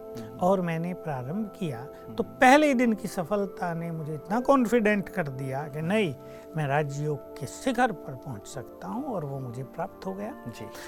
और 0.41 0.61
मैंने 0.61 0.93
प्रारंभ 0.93 1.45
किया। 1.59 1.83
तो 2.17 2.23
पहले 2.23 2.73
दिन 2.73 2.93
की 2.93 3.07
सफलता 3.07 3.73
ने 3.73 3.91
मुझे 3.91 4.13
इतना 4.13 4.39
कॉन्फिडेंट 4.39 5.09
कर 5.09 5.27
दिया 5.27 5.63
कि 5.67 5.81
नहीं 5.81 6.13
मैं 6.57 6.67
राजयोग 6.67 7.37
के 7.39 7.45
शिखर 7.45 7.91
पर 7.91 8.15
पहुँच 8.15 8.47
सकता 8.47 8.87
हूँ 8.87 9.03
और 9.05 9.25
वो 9.25 9.39
मुझे 9.39 9.63
प्राप्त 9.63 10.05
हो 10.05 10.13
गया। 10.13 10.33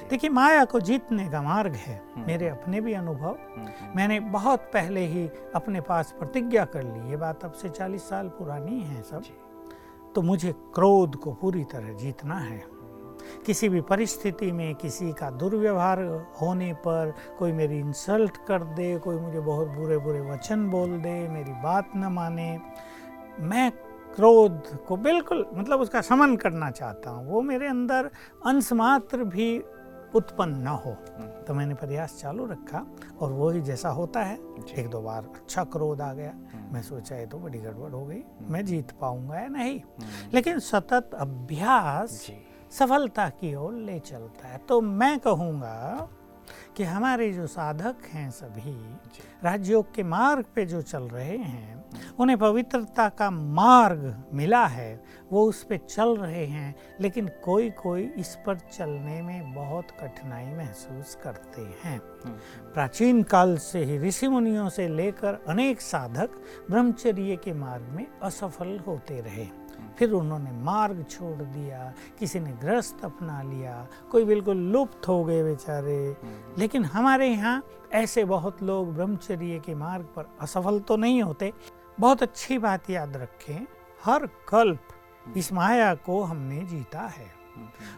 देखिए 0.10 0.30
माया 0.30 0.65
को 0.65 0.80
जीतने 0.80 1.30
का 1.30 1.41
मार्ग 1.41 1.74
है 1.74 2.01
मेरे 2.18 2.50
अपने 2.50 2.82
भी 2.82 2.94
अनुभव। 2.94 3.38
मैंने 3.96 4.20
बहुत 4.20 4.70
पहले 4.74 5.06
ही 5.06 5.30
अपने 5.56 5.82
पास 5.82 6.13
प्रतिज्ञा 6.20 6.65
कर 6.65 6.84
ली 6.84 7.10
ये 7.10 7.18
बात 7.18 7.46
अब 7.46 7.51
से 7.51 7.70
चालीस 7.70 8.10
साल 8.10 8.27
पुरानी 8.30 8.80
है 8.80 9.01
सब। 9.01 9.24
तो 10.15 10.22
मुझे 10.22 10.51
क्रोध 10.51 11.15
को 11.15 11.34
पूरी 11.34 11.63
तरह 11.63 11.94
जीतना 11.94 12.38
है। 12.38 12.81
किसी 13.46 13.70
भी 13.70 13.82
परिस्थिति 13.82 14.52
में 14.52 14.76
किसी 14.76 15.12
का 15.12 15.30
दुर्व्यवहार 15.30 16.02
होने 16.42 16.74
पर 16.74 17.14
कोई 17.40 17.52
मेरी 17.52 17.80
इंसल्ट 17.80 18.38
कर 18.48 18.64
दे 18.64 18.98
कोई 18.98 19.16
मुझे 19.16 19.40
बहुत 19.40 19.68
बुरे 19.68 19.98
बुरे 19.98 20.22
वचन 20.22 20.70
बोल 20.70 20.98
दे 21.00 21.28
मेरी 21.28 21.52
बात 21.52 21.92
न 21.96 22.06
माने 22.06 22.60
मैं 23.40 23.72
क्रोध 24.16 24.86
को 24.88 24.98
बिल्कुल 24.98 25.46
मतलब 25.54 25.82
उसका 25.82 26.02
समन 26.02 26.36
करना 26.36 26.72
चाहता 26.72 27.10
हूँ 27.10 27.32
वो 27.32 27.42
मेरे 27.42 27.68
अंदर 27.68 28.12
अंश 28.46 28.74
मात्र 28.74 29.24
भी 29.24 29.64
उत्पन्न 30.16 30.56
न 30.56 30.68
हो। 30.68 30.92
तो 31.48 31.54
मैंने 31.54 31.74
प्रयास 31.74 32.18
चालू 32.22 32.46
रखा 32.46 32.86
और 33.22 33.32
वो 33.32 33.50
ही 33.50 33.62
जैसा 33.62 33.90
होता 33.90 34.24
है 34.24 34.36
एक 34.78 34.90
दो 34.90 35.02
बार 35.02 35.24
अच्छा 35.24 35.64
क्रोध 35.64 36.02
आ 36.02 36.14
गया। 36.14 36.34
मैं 36.74 36.82
सोचा 36.82 37.16
ये 37.16 37.26
तो 37.26 37.38
बड़ी 37.38 37.60
गड़बड़ 37.60 37.92
हो 37.92 38.06
गई 38.06 38.22
मैं 38.42 38.66
जीत 38.66 38.92
पाऊँगा 38.92 39.40
या 39.40 39.48
नहीं? 39.48 39.82
लेकिन 40.34 40.60
सतत 40.60 41.10
अभ्यास 41.14 42.26
सफलता 42.72 43.30
की 43.30 43.54
ओर 43.56 43.74
ले 43.74 44.00
चलता 44.00 44.48
है। 44.48 44.58
तो 44.58 44.82
मैं 44.82 45.20
कहूँगा 45.20 46.10
कि 46.78 46.84
हमारे 46.84 47.32
जो 47.34 47.46
साधक 47.48 48.06
हैं 48.06 48.30
सभी 48.32 48.74
राजयोग 49.44 49.94
के 49.96 50.04
मार्ग 50.04 50.46
पे 50.56 50.66
जो 50.66 50.82
चल 50.82 51.04
रहे 51.04 51.38
हैं 51.38 51.80
उन्हें 52.20 52.38
पवित्रता 52.40 53.08
का 53.10 53.30
मार्ग 53.32 54.24
मिला 54.34 54.66
है 54.66 55.04
वो 55.32 55.46
उस 55.46 55.63
पर 55.63 55.78
चल 55.78 56.16
रहे 56.18 56.46
हैं 56.46 56.75
लेकिन 57.01 57.30
कोई 57.44 57.70
कोई 57.70 58.04
इस 58.18 58.36
पर 58.46 58.58
चलने 58.58 59.22
में 59.22 59.54
बहुत 59.54 59.92
कठिनाई 60.01 60.54
महसूस 60.56 61.16
करते 61.24 61.62
हैं। 61.84 62.00
प्राचीन 62.74 63.24
काल 63.24 63.58
से 63.58 63.84
ही 63.84 63.98
ऋषि 64.00 64.28
मुनियों 64.28 64.70
से 64.70 64.88
लेकर 64.88 65.44
अनेक 65.48 65.82
साधक 65.82 66.42
ब्रह्मचर्य 66.70 67.36
के 67.36 67.54
मार्ग 67.54 67.90
में 67.92 68.06
असफल 68.24 68.80
होते 68.88 69.22
रहे। 69.22 69.48
फिर 70.00 70.12
उन्होंने 70.12 70.52
मार्ग 70.52 71.06
छोड़ 71.10 71.42
दिया 71.44 71.94
किसी 72.20 72.40
ने 72.40 72.52
ग्रस्त 72.52 73.04
अपना 73.06 73.42
लिया 73.42 73.88
कोई 74.12 74.26
बिल्कुल 74.26 74.58
लुप्त 74.72 75.08
हो 75.08 75.24
गए 75.26 75.44
बेचारे। 75.44 76.16
लेकिन 76.58 76.86
हमारे 76.86 77.28
यहाँ 77.28 77.62
ऐसे 77.94 78.24
बहुत 78.26 78.64
लोग 78.64 78.94
ब्रह्मचर्य 78.94 79.60
के 79.60 79.76
मार्ग 79.76 80.06
पर 80.16 80.30
असफल 80.42 80.80
तो 80.80 80.98
नहीं 80.98 81.22
होते। 81.24 81.54
बहुत 82.00 82.24
अच्छी 82.24 82.58
बात 82.58 82.90
याद 82.90 83.18
रखें 83.18 83.66
हर 84.06 84.26
कल्प 84.50 85.38
इस 85.38 85.54
माया 85.54 85.94
को 85.96 86.22
हमने 86.24 86.62
जीता 86.66 87.02
है। 87.08 87.41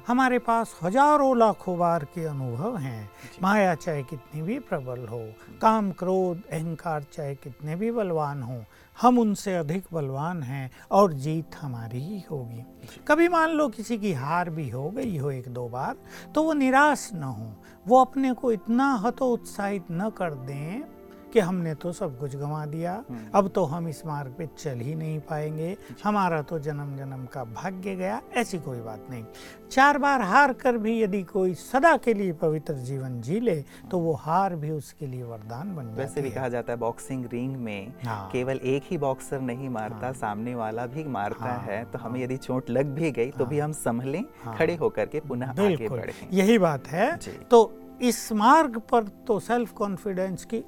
हमारे 0.08 0.40
पास 0.40 0.76
हज़ारों 0.84 1.38
लाखों 1.38 1.78
बार 1.80 2.04
के 2.06 2.26
अनुभव 2.26 2.78
हैं। 2.78 3.10
माया 3.44 3.74
चाहे 3.76 4.04
कितनी 4.04 4.42
भी 4.42 4.60
प्रबल 4.62 5.06
हो 5.08 5.20
काम 5.62 5.92
क्रोध 5.92 6.42
अहंकार 6.52 7.06
चाहे 7.14 7.36
कितने 7.36 7.76
भी 7.76 7.92
बलवान 7.92 8.44
हो 8.44 8.64
हम 8.98 9.20
उनसे 9.20 9.56
अधिक 9.56 9.84
बलवान 9.94 10.44
हैं 10.44 10.70
और 10.92 11.14
जीत 11.14 11.56
हमारी 11.56 12.00
ही 12.00 12.24
होगी। 12.32 12.64
कभी 13.08 13.28
मान 13.28 13.50
लो 13.50 13.68
किसी 13.70 13.98
की 13.98 14.14
हार 14.14 14.50
भी 14.50 14.70
हो 14.70 14.90
गई 14.90 15.18
हो 15.18 15.32
एक 15.32 15.48
दो 15.54 15.68
बार 15.70 15.96
तो 16.36 16.44
वो 16.44 16.54
निराश 16.54 17.10
न 17.14 17.24
हो 17.24 17.54
वो 17.88 18.02
अपने 18.02 18.34
को 18.34 18.52
इतना 18.52 18.94
हतोत्साहित 19.04 19.86
न 19.92 20.10
कर 20.10 20.34
दें 20.46 20.93
कि 21.34 21.40
हमने 21.40 21.74
तो 21.76 21.92
सब 21.92 22.18
कुछ 22.20 22.36
गंवा 22.36 22.66
दिया 22.66 22.94
हम्म। 23.10 23.30
अब 23.36 23.48
तो 23.48 23.64
हम 23.66 23.88
इस 23.88 24.06
मार्ग 24.06 24.34
पे 24.38 24.48
चल 24.58 24.80
ही 24.80 24.94
नहीं 24.96 25.20
पाएँगे 25.20 25.76
हमारा 26.04 26.42
तो 26.42 26.60
जन्म 26.60 26.96
जन्म 26.98 27.26
का 27.26 27.44
भाग्य 27.54 27.96
गया 27.96 28.22
ऐसी 28.38 28.60
कोई 28.60 28.80
बात 28.82 29.08
नहीं 29.10 29.24
चार 29.72 29.98
बार 29.98 30.22
हार 30.22 30.54
कर 30.54 30.78
भी 30.78 31.02
यदि 31.02 31.22
कोई 31.24 31.54
सदा 31.56 31.96
के 31.98 32.14
लिए 32.14 32.34
पवित्र 32.42 32.74
जीवन 32.84 33.20
जी 33.22 33.40
ले 33.40 33.56
तो 33.92 34.00
वो 34.00 34.14
हार 34.22 34.56
भी 34.56 34.72
उसके 34.72 35.08
लिए 35.08 35.24
वरदान 35.24 35.76
बन 35.76 35.94
वैसे 35.98 36.22
भी 36.22 36.32
कहा 36.32 36.50
जाता 36.50 36.74
है 36.74 36.80
बॉक्सिंग 36.80 37.26
रिंग 37.34 37.56
में 37.58 37.94
हाँ। 38.06 38.30
केवल 38.32 38.60
एक 38.66 38.84
ही 38.92 38.98
बॉक्सर 38.98 39.42
नहीं 39.42 39.70
मारता 39.72 40.06
हाँ। 40.06 40.14
सामने 40.14 40.56
वाला 40.56 40.86
भी 40.88 41.04
मारता 41.12 41.46
हाँ। 41.46 41.60
है 41.62 41.84
तो 41.86 42.00
हमें 42.00 42.20
यदि 42.24 42.38
चोट 42.40 42.70
लग 42.70 42.96
भी 42.96 43.12
गई 43.12 43.32
तो 43.32 43.46
भी 43.46 43.60
हाँ। 43.60 43.68
हम 43.68 43.74
संभलें 43.74 44.24
हाँ। 44.44 44.58
खड़े 44.58 44.76
होकर 44.76 45.06
के 45.06 45.20
पुनः 45.20 45.62
आगे 45.62 45.90
बढ़े 45.90 46.14
यही 46.34 46.58
बात 46.58 46.88
है 46.88 47.16
तो 47.52 47.64
इस 48.02 48.32
मार्ग 48.34 48.78
पर 48.92 49.04
तो 49.28 49.40
सेल्फ 49.40 49.72
कॉन्फिडेंस 49.72 50.46
की 50.46 50.64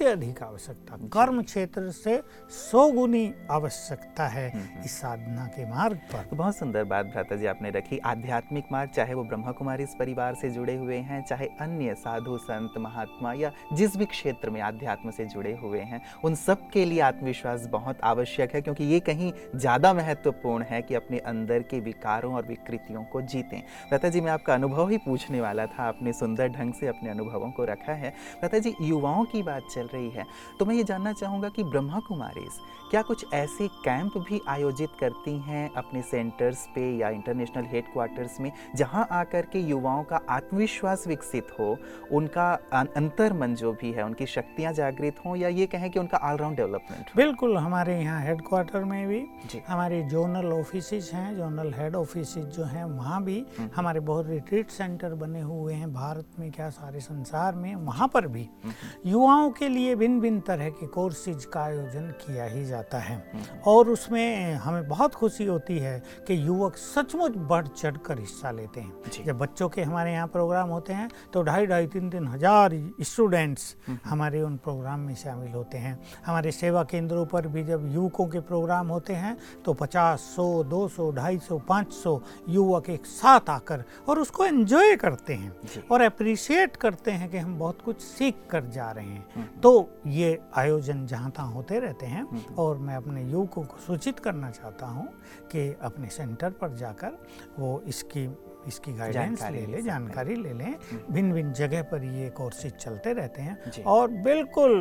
अत्यधिक 0.00 0.42
आवश्यकता 0.42 0.96
कर्म 1.12 1.42
क्षेत्र 1.42 1.90
से 1.92 2.16
सौ 2.50 2.86
गुनी 2.92 3.32
आवश्यकता 3.50 4.26
है 4.26 4.48
हम्म, 4.50 4.62
हम्म। 4.64 4.84
इस 4.84 4.92
साधना 4.92 5.46
के 5.46 5.64
मार्ग 5.70 5.96
पर। 6.12 6.22
तो 6.24 6.36
बहुत 6.36 6.56
सुंदर 6.56 6.84
बात 6.84 7.06
भ्राता 7.06 7.36
जी 7.36 7.46
आपने 7.46 7.70
रखी। 7.70 7.98
आध्यात्मिक 8.06 8.68
मार्ग 8.72 8.90
चाहे 8.90 9.14
वो 9.14 9.24
ब्रह्मा 9.24 9.52
कुमारी 9.52 9.84
इस 9.84 9.94
परिवार 9.98 10.34
से 10.34 10.50
जुड़े 10.50 10.76
हुए 10.76 10.96
हैं 11.08 11.22
चाहे 11.22 11.46
अन्य 11.60 11.94
साधु 11.94 12.36
संत 12.40 12.78
महात्मा 12.78 13.32
या 13.32 13.50
जिस 13.72 13.96
भी 13.96 14.04
क्षेत्र 14.06 14.50
में 14.50 14.60
आध्यात्म 14.62 15.10
से 15.10 15.26
जुड़े 15.26 15.52
हुए 15.56 15.80
हैं 15.82 16.00
उन 16.24 16.34
सब 16.36 16.68
के 16.70 16.84
लिए 16.84 17.00
आत्मविश्वास 17.02 17.66
बहुत 17.72 18.00
आवश्यक 18.04 18.54
है 18.54 18.60
क्योंकि 18.62 18.84
ये 18.84 19.00
कहीं 19.02 19.32
ज़्यादा 19.56 19.92
महत्वपूर्ण 19.94 20.64
है 20.64 20.80
कि 20.82 20.94
अपने 20.94 21.18
अंदर 21.26 21.62
के 21.64 21.80
विकारों 21.82 22.34
और 22.34 22.46
विकृतियों 22.46 23.04
को 23.04 23.22
जीतें। 23.24 23.58
भ्राता 23.88 24.08
जी 24.08 24.20
मैं 24.20 24.32
आपका 24.32 24.54
अनुभव 24.54 24.88
ही 24.88 24.98
पूछने 25.00 25.40
वाला 25.40 25.66
था 25.68 25.84
आपने 25.84 26.12
सुंदर 26.14 26.48
ढंग 26.50 26.74
से 26.74 26.86
अपने 26.88 27.10
अनुभवों 27.10 27.50
को 27.52 27.64
रखा 27.66 27.92
है। 27.94 28.10
भ्राता 28.40 28.58
जी 28.58 28.74
युवाओं 28.82 29.24
की 29.26 29.42
बात 29.42 29.68
चल 29.70 29.88
रही 29.94 30.10
है। 30.10 30.26
तो 30.58 30.64
मैं 30.64 30.74
ये 30.74 30.84
जानना 30.84 31.12
चाहूँगा 31.12 31.48
कि 31.48 31.64
ब्रह्मा 31.64 32.00
कुमारीज 32.00 32.60
क्या 32.90 33.00
कुछ 33.02 33.24
ऐसे 33.34 33.66
कैंप 33.84 34.16
भी 34.18 34.40
आयोजित 34.48 34.90
करती 35.00 35.36
हैं 35.40 35.68
अपने 35.76 36.00
सेंटर्स 36.02 36.64
पे 36.74 36.80
या 36.98 37.08
इंटरनेशनल 37.10 37.64
हेडक्वार्टर्स 37.64 38.40
में 38.40 38.50
जहाँ 38.76 39.06
आकर 39.12 39.46
के 39.52 39.58
युवाओं 39.60 40.02
का 40.04 40.20
आत्मविश्वास 40.30 41.06
विकसित 41.06 41.52
हो 41.58 41.76
उनका 42.12 42.52
अंतर 42.72 43.32
मन 43.32 43.54
जो 43.54 43.72
भी 43.72 43.90
है 43.92 44.04
उनकी 44.04 44.26
शक्तियाँ 44.26 44.72
जागृत 44.72 45.20
हों 45.26 45.36
या 45.36 45.48
ये 45.50 45.66
कहें 45.66 45.90
कि 45.90 45.98
उनका 45.98 46.18
ऑलराउंड 46.30 46.56
डेवलपमेंट 46.56 47.14
बिल्कुल 47.16 47.56
हमारे 47.56 47.98
यहाँ 48.00 48.20
हेडक्वार्टर 48.22 48.84
में 48.84 49.06
भी 49.08 49.22
हमारे 49.68 50.02
जोनल 50.10 50.52
ऑफ़िस 50.52 50.90
हैं 51.12 51.36
जोनल 51.36 51.72
हेड 51.74 51.96
ऑफ़िस 51.96 52.34
जो 52.38 52.64
हैं 52.64 52.84
वहाँ 52.86 53.22
भी 53.24 53.38
हम्म, 53.38 53.56
हम्म। 53.58 53.70
हमारे 53.76 54.00
बहुत 54.02 54.26
रिट्रीट 54.26 54.70
सेंटर 54.70 55.14
बने 55.14 55.40
हुए 55.42 55.74
हैं 55.74 55.92
भारत 55.92 56.38
में 56.38 56.50
क्या 56.52 56.70
सारे 56.72 57.00
संसार 57.00 57.54
में 57.54 57.74
वहाँ 57.76 58.08
पर 58.08 58.26
भी। 58.26 58.48
हम्म, 58.64 58.74
युवाओं 59.06 59.50
के 59.52 59.68
लिए 59.68 59.94
भिन्न 59.94 60.20
भिन्न 60.20 60.40
तरह 60.46 60.68
के 60.70 60.86
कोर्सेज 60.90 61.44
का 61.44 61.60
आयोजन 61.60 62.12
किया 62.20 62.44
ही 62.46 62.64
जाता 62.64 62.78
जाता 62.80 62.98
है 62.98 63.62
और 63.66 63.88
उसमें 63.88 64.54
हमें 64.56 64.88
बहुत 64.88 65.14
खुशी 65.14 65.44
होती 65.44 65.78
है 65.78 65.98
कि 66.26 66.36
युवक 66.46 66.76
सचमुच 66.78 67.36
बढ़ 67.48 67.66
चढ़ 67.68 67.96
कर 67.98 68.18
हिस्सा 68.18 68.50
लेते 68.52 68.80
हैं 68.80 69.24
जब 69.24 69.38
बच्चों 69.38 69.68
के 69.68 69.82
हमारे 69.82 70.12
यहाँ 70.12 70.26
प्रोग्राम 70.28 70.68
होते 70.70 70.92
हैं 70.92 71.08
तो 71.32 71.42
ढाई 71.42 71.66
ढाई 71.66 71.86
तीन 71.88 72.10
तीन 72.10 72.26
हज़ार 72.28 72.78
स्टूडेंट्स 73.02 73.74
हम्म। 73.86 73.98
हमारे 74.04 74.42
उन 74.42 74.56
प्रोग्राम 74.58 75.00
में 75.00 75.14
शामिल 75.14 75.52
होते 75.52 75.78
हैं 75.78 75.98
हमारे 76.26 76.52
सेवा 76.52 76.82
केंद्रों 76.84 77.24
पर 77.26 77.46
भी 77.48 77.64
जब 77.64 77.88
युवकों 77.94 78.26
के 78.26 78.40
प्रोग्राम 78.42 78.88
होते 78.88 79.14
हैं 79.14 79.36
तो 79.64 79.74
पचास 79.74 80.20
सौ 80.36 80.46
दो 80.64 80.86
सौ 80.88 81.10
ढाई 81.12 81.38
सौ 81.40 81.58
पाँच 81.68 81.92
सौ 81.94 82.20
युवक 82.48 82.90
एक 82.90 83.06
साथ 83.08 83.50
आकर 83.50 83.84
और 84.08 84.18
उसको 84.20 84.44
एंजॉय 84.46 84.96
करते 84.96 85.34
हैं 85.34 85.82
और 85.90 86.02
अप्रिशिएट 86.02 86.76
करते 86.78 87.10
हैं 87.12 87.30
कि 87.30 87.38
हम 87.38 87.58
बहुत 87.58 87.82
कुछ 87.82 88.00
सीख 88.02 88.46
कर 88.50 88.64
जा 88.70 88.90
रहे 88.90 89.06
हैं 89.06 89.26
हम्म। 89.36 89.60
तो 89.60 89.72
ये 90.08 90.38
आयोजन 90.56 91.06
जहाँ 91.06 91.30
तहाँ 91.30 91.52
होते 91.52 91.78
रहते 91.80 92.06
हैं 92.06 92.22
हम्म। 92.22 92.54
और 92.54 92.69
और 92.70 92.78
मैं 92.78 92.96
अपने 92.96 93.22
युवकों 93.22 93.62
को 93.64 93.78
सूचित 93.86 94.18
करना 94.20 94.50
चाहता 94.50 94.86
हूँ 94.86 95.08
कि 95.52 95.68
अपने 95.82 96.08
सेंटर 96.10 96.50
पर 96.60 96.76
जाकर 96.76 97.18
वो 97.58 97.80
इसकी 97.86 98.26
इसकी 98.68 98.92
गाइडेंस 98.92 99.42
ले 99.42 99.66
लें 99.66 99.82
जानकारी 99.84 100.34
ले 100.34 100.52
लें। 100.52 100.64
हम्म। 100.64 101.14
भिन्न 101.14 101.32
भिन्न 101.32 101.52
जगह 101.52 101.82
पर 101.82 102.04
ये 102.04 102.28
कोर्सेज 102.30 102.72
चलते 102.72 103.12
रहते 103.12 103.42
हैं। 103.42 103.82
और 103.82 104.10
बिल्कुल 104.22 104.72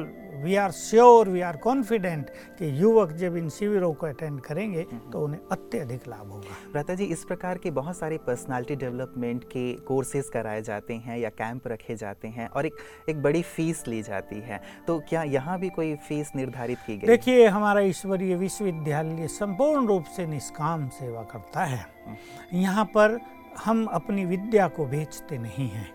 we 0.43 0.55
are 0.55 0.71
sure 0.71 1.29
we 1.29 1.41
are 1.41 1.57
confident 1.57 2.29
कि 2.59 2.81
युवक 2.81 3.12
जब 3.12 3.36
इन 3.38 3.50
शिविरों 3.50 3.93
को 3.93 4.07
अटेंड 4.07 4.39
करेंगे 4.41 4.86
हम्म। 4.91 5.12
तो 5.12 5.21
उन्हें 5.21 5.39
अत्यधिक 5.51 6.07
लाभ 6.07 6.31
होगा। 6.31 6.55
रहता 6.75 6.93
जी 6.93 7.05
इस 7.05 7.24
प्रकार 7.24 7.57
के 7.57 7.71
बहुत 7.71 7.98
सारे 7.98 8.17
पर्सनालिटी 8.17 8.75
डेवलपमेंट 8.75 9.43
के 9.43 9.74
कोर्सेज 9.88 10.29
कराए 10.29 10.62
जाते 10.62 10.93
हैं 10.93 11.17
या 11.17 11.29
कैंप 11.29 11.67
रखे 11.67 11.95
जाते 11.95 12.27
हैं 12.27 12.48
और 12.48 12.65
एक 12.65 12.75
एक 13.09 13.21
बड़ी 13.24 13.41
फ़ीस 13.41 13.83
ली 13.88 14.01
जाती 14.01 14.39
है। 14.41 14.62
तो 14.88 15.00
क्या 15.00 15.24
यहाँ 15.24 15.59
भी 15.59 15.69
कोई 15.69 15.95
फ़ीस 15.95 16.31
निर्धारित 16.36 16.77
की 16.88 16.98
गई? 16.98 17.07
देखिए 17.07 17.48
हमारा 17.48 17.81
ईश्वरीय 17.81 18.36
विश्वविद्यालय 18.36 19.27
संपूर्ण 19.27 19.88
रूप 19.88 20.05
से 20.15 20.25
निष्काम 20.25 20.88
सेवा 20.89 21.24
करता 21.24 21.63
है। 21.63 21.86
हम्म। 22.07 22.59
यहाँ 22.59 22.86
पर 22.86 23.19
हम 23.65 23.85
अपनी 23.85 24.25
विद्या 24.25 24.67
को 24.67 24.85
बेचते 24.85 25.37
नहीं 25.37 25.69
हैं। 25.69 25.87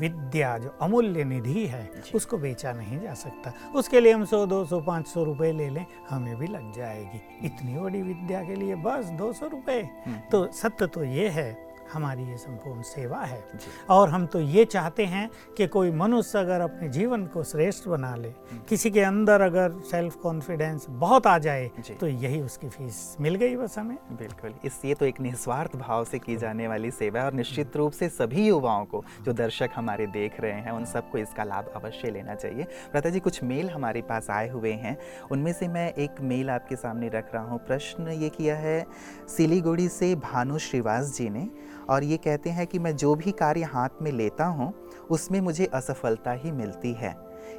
विद्या 0.00 0.56
जो 0.58 0.68
अमूल्य 0.82 1.24
निधि 1.24 1.66
है 1.66 1.90
उसको 2.14 2.38
बेचा 2.38 2.72
नहीं 2.72 3.00
जा 3.00 3.14
सकता। 3.14 3.52
उसके 3.74 4.00
लिए 4.00 4.12
हम 4.12 4.24
सौ 4.24 4.44
दो 4.46 4.64
सौ 4.64 4.80
पाँच 4.80 5.06
सौ 5.06 5.24
रुपये 5.24 5.52
ले 5.52 5.68
लें 5.68 5.84
हमें 6.10 6.36
भी 6.36 6.46
लग 6.46 6.72
जाएगी। 6.72 7.20
इतनी 7.46 7.78
बड़ी 7.78 8.02
विद्या 8.02 8.42
के 8.44 8.54
लिए 8.54 8.74
बस 8.74 9.10
दो 9.18 9.32
सौ 9.32 9.46
रुपये 9.46 9.80
हम्म। 10.06 10.18
तो 10.32 10.46
सत्य 10.52 10.86
तो 10.86 11.04
ये 11.04 11.28
है 11.28 11.52
हमारी 11.92 12.22
ये 12.22 12.36
संपूर्ण 12.38 12.82
सेवा 12.84 13.18
है। 13.18 13.42
और 13.90 14.08
हम 14.08 14.26
तो 14.26 14.40
ये 14.40 14.64
चाहते 14.66 15.04
हैं 15.06 15.28
कि 15.56 15.66
कोई 15.68 15.90
मनुष्य 15.92 16.38
अगर 16.38 16.60
अपने 16.60 16.88
जीवन 16.88 17.24
को 17.26 17.42
श्रेष्ठ 17.44 17.88
बना 17.88 18.14
ले। 18.16 18.32
किसी 18.68 18.90
के 18.90 19.00
अंदर 19.00 19.40
अगर 19.40 19.80
सेल्फ 19.90 20.16
कॉन्फिडेंस 20.22 20.86
बहुत 20.90 21.26
आ 21.26 21.36
जाए 21.38 21.70
तो 22.00 22.06
यही 22.06 22.40
उसकी 22.42 22.68
फ़ीस 22.68 23.16
मिल 23.20 23.34
गई 23.34 23.56
बस 23.56 23.78
हमें। 23.78 23.96
बिल्कुल 24.12 24.54
इस 24.64 24.80
ये 24.84 24.94
तो 24.94 25.06
एक 25.06 25.20
निस्वार्थ 25.20 25.76
भाव 25.76 26.04
से 26.04 26.18
की 26.18 26.36
जाने 26.36 26.68
वाली 26.68 26.90
सेवा 26.92 27.20
है 27.20 27.26
और 27.26 27.32
निश्चित 27.34 27.76
रूप 27.76 27.92
से 27.92 28.08
सभी 28.10 28.46
युवाओं 28.46 28.84
को 28.84 29.04
जो 29.22 29.32
दर्शक 29.34 29.70
हमारे 29.74 30.06
देख 30.08 30.40
रहे 30.40 30.60
हैं 30.60 30.72
उन 30.72 30.84
सबको 30.86 31.18
इसका 31.18 31.44
लाभ 31.44 31.72
अवश्य 31.76 32.10
लेना 32.10 32.34
चाहिए। 32.34 32.66
प्रता 32.92 33.10
जी 33.10 33.20
कुछ 33.20 33.42
मेल 33.44 33.70
हमारे 33.70 34.02
पास 34.02 34.30
आए 34.30 34.48
हुए 34.50 34.72
हैं। 34.74 34.96
उनमें 35.30 35.52
से 35.52 35.68
मैं 35.68 35.92
एक 35.94 36.20
मेल 36.22 36.50
आपके 36.50 36.76
सामने 36.76 37.08
रख 37.08 37.34
रहा 37.34 37.44
हूँ। 37.44 37.58
प्रश्न 37.60 38.08
ये 38.12 38.28
किया 38.30 38.56
है 38.56 38.86
सिलीगुड़ी 39.28 39.88
से 39.90 40.14
भानु 40.16 40.58
श्रीवास 40.60 41.16
जी 41.16 41.28
ने 41.30 41.48
और 41.90 42.04
ये 42.04 42.16
कहते 42.16 42.50
हैं 42.50 42.66
कि 42.66 42.78
मैं 42.78 42.94
जो 42.96 43.14
भी 43.14 43.32
कार्य 43.32 43.62
हाथ 43.64 44.02
में 44.02 44.10
लेता 44.12 44.44
हूँ 44.46 44.72
उसमें 45.10 45.40
मुझे 45.40 45.66
असफलता 45.74 46.32
ही 46.32 46.52
मिलती 46.52 46.92
है। 46.92 47.14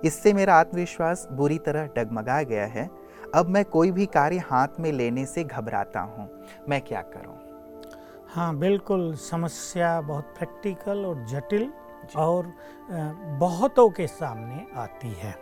इससे 0.06 0.34
मेरा 0.34 0.56
आत्मविश्वास 0.56 1.28
बुरी 1.32 1.58
तरह 1.58 1.88
डगमगा 1.96 2.42
गया 2.44 2.66
है। 2.66 2.90
अब 3.36 3.50
मैं 3.50 3.64
कोई 3.66 3.92
भी 3.92 4.06
कार्य 4.06 4.38
हाथ 4.50 4.80
में 4.80 4.92
लेने 4.92 5.26
से 5.26 5.44
घबराता 5.44 6.00
हूँ। 6.00 6.30
मैं 6.70 6.82
क्या 6.82 7.02
करूँ? 7.08 7.36
हाँ 8.30 8.56
बिल्कुल 8.58 9.14
समस्या 9.22 10.00
बहुत 10.02 10.34
प्रैक्टिकल 10.38 11.06
और 11.06 11.26
जटिल 11.28 11.70
और 12.18 12.54
बहुतों 13.40 13.90
के 13.90 14.08
सामने 14.08 14.66
आती 14.76 15.14
है। 15.14 15.36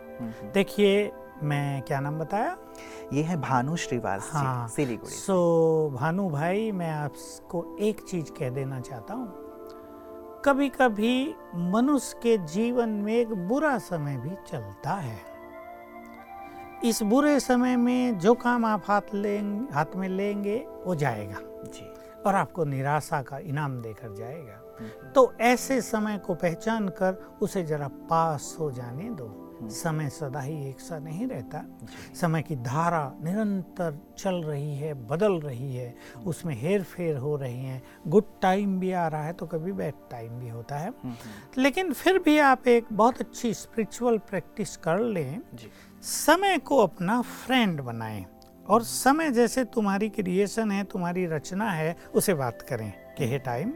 देखिए 0.53 1.11
मैं 1.43 1.81
क्या 1.81 1.99
नाम 1.99 2.19
बताया? 2.19 2.57
ये 3.13 3.23
है 3.23 3.41
भानु 3.41 3.75
श्रीवास 3.75 4.29
हाँ, 4.33 4.67
सिलीगुड़ी 4.67 5.13
सो। 5.13 5.89
भानु 5.89 6.29
भाई 6.29 6.71
मैं 6.71 6.91
आपको 6.91 7.77
एक 7.79 8.01
चीज़ 8.01 8.31
कह 8.31 8.49
देना 8.49 8.79
चाहता 8.79 9.13
हूँ। 9.13 9.33
कभी 10.45 10.69
कभी 10.69 11.35
मनुष्य 11.55 12.19
के 12.23 12.37
जीवन 12.37 12.89
में 12.89 13.15
एक 13.15 13.33
बुरा 13.33 13.77
समय 13.77 14.17
भी 14.17 14.29
चलता 14.29 14.93
है। 14.93 15.19
इस 16.85 17.03
बुरे 17.03 17.39
समय 17.39 17.75
में 17.75 18.19
जो 18.19 18.33
काम 18.33 18.65
आप 18.65 18.83
हाथ 18.85 19.01
लेंगे 19.13 19.73
हाथ 19.73 19.85
में 19.95 20.09
लेंगे 20.09 20.67
वो 20.85 20.95
जाएगा। 20.95 21.37
जी। 21.41 21.93
और 22.25 22.35
आपको 22.35 22.63
निराशा 22.65 23.21
का 23.21 23.37
इनाम 23.37 23.81
देकर 23.81 24.15
जाएगा। 24.15 24.75
हम्म। 24.79 25.11
तो 25.11 25.33
ऐसे 25.41 25.81
समय 25.81 26.17
को 26.17 26.35
पहचान 26.35 26.89
कर 26.89 27.37
उसे 27.41 27.63
जरा 27.63 27.87
पास 27.87 28.57
हो 28.59 28.71
जाने 28.71 29.09
दो। 29.09 29.45
समय 29.61 30.09
सदा 30.09 30.39
ही 30.39 30.69
एक 30.69 30.79
सा 30.79 30.97
नहीं 30.99 31.27
रहता। 31.27 31.63
समय 32.21 32.41
की 32.41 32.55
धारा 32.55 33.01
निरंतर 33.23 33.99
चल 34.19 34.35
रही 34.35 34.75
है 34.77 34.93
बदल 35.07 35.39
रही 35.39 35.75
है 35.75 35.93
उसमें 36.27 36.55
हेर 36.55 36.83
फेर 36.83 37.17
हो 37.17 37.35
रही 37.35 37.65
है। 37.65 37.81
गुड 38.07 38.23
टाइम 38.41 38.79
भी 38.79 38.91
आ 38.91 39.07
रहा 39.07 39.23
है 39.23 39.33
तो 39.33 39.45
कभी 39.45 39.71
बैड 39.71 39.93
टाइम 40.11 40.39
भी 40.39 40.49
होता 40.49 40.77
है। 40.77 40.89
हम्म। 40.89 41.61
लेकिन 41.61 41.93
फिर 41.93 42.19
भी 42.19 42.37
आप 42.39 42.67
एक 42.67 42.85
बहुत 42.93 43.21
अच्छी 43.21 43.53
स्पिरिचुअल 43.53 44.17
प्रैक्टिस 44.17 44.75
कर 44.77 44.99
लें। 44.99 45.41
समय 46.03 46.57
को 46.57 46.77
अपना 46.77 47.21
फ्रेंड 47.21 47.81
बनाएँ 47.81 48.25
और 48.69 48.83
समय 48.83 49.31
जैसे 49.31 49.63
तुम्हारी 49.65 50.09
क्रिएशन 50.09 50.71
है 50.71 50.83
तुम्हारी 50.83 51.25
रचना 51.25 51.69
है 51.71 51.95
उसे 52.15 52.33
बात 52.33 52.61
करें 52.61 52.91
कि 53.17 53.25
हे 53.25 53.39
टाइम 53.39 53.73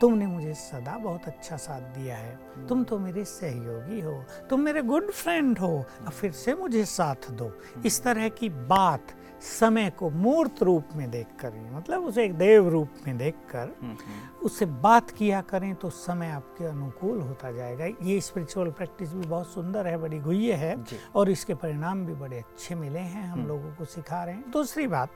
तुमने 0.00 0.26
मुझे 0.26 0.54
सदा 0.54 0.96
बहुत 0.98 1.26
अच्छा 1.26 1.56
साथ 1.56 1.80
दिया 1.94 2.16
है। 2.16 2.66
तुम 2.68 2.82
तो 2.84 2.98
मेरे 2.98 3.24
सहयोगी 3.24 4.00
हो। 4.00 4.24
तुम 4.50 4.60
मेरे 4.60 4.82
गुड 4.82 5.10
फ्रेंड 5.10 5.58
हो। 5.58 5.84
अब 6.00 6.10
फिर 6.10 6.32
से 6.32 6.54
मुझे 6.54 6.84
साथ 6.84 7.30
दो। 7.30 7.50
इस 7.86 8.02
तरह 8.02 8.28
की 8.28 8.48
बात 8.48 9.14
समय 9.42 9.90
को 9.90 10.10
मूर्त 10.10 10.62
रूप 10.62 10.88
में 10.94 11.10
देख 11.10 11.26
कर 11.40 11.54
मतलब 11.72 12.04
उसे 12.04 12.24
एक 12.24 12.34
देव 12.34 12.68
रूप 12.68 12.92
में 13.06 13.16
देख 13.18 13.34
कर 13.54 13.74
उससे 14.42 14.66
बात 14.66 15.10
किया 15.10 15.40
करें 15.40 15.74
तो 15.74 15.90
समय 15.90 16.30
आपके 16.30 16.64
अनुकूल 16.64 17.20
होता 17.20 17.52
जाएगा। 17.52 17.86
ये 18.02 18.20
स्पिरिचुअल 18.20 18.70
प्रैक्टिस 18.70 19.12
भी 19.12 19.26
बहुत 19.26 19.52
सुंदर 19.52 19.86
है 19.86 19.96
बड़ी 19.98 20.18
गुह्य 20.18 20.52
है 20.54 20.76
और 21.14 21.30
इसके 21.30 21.54
परिणाम 21.54 22.06
भी 22.06 22.14
बड़े 22.14 22.38
अच्छे 22.38 22.74
मिले 22.74 22.98
हैं 22.98 23.24
हम 23.24 23.38
हम्म। 23.38 23.48
लोगों 23.48 23.74
को 23.74 23.84
सिखा 23.84 24.24
रहे 24.24 24.34
हैं। 24.34 24.50
दूसरी 24.50 24.86
बात 24.86 25.10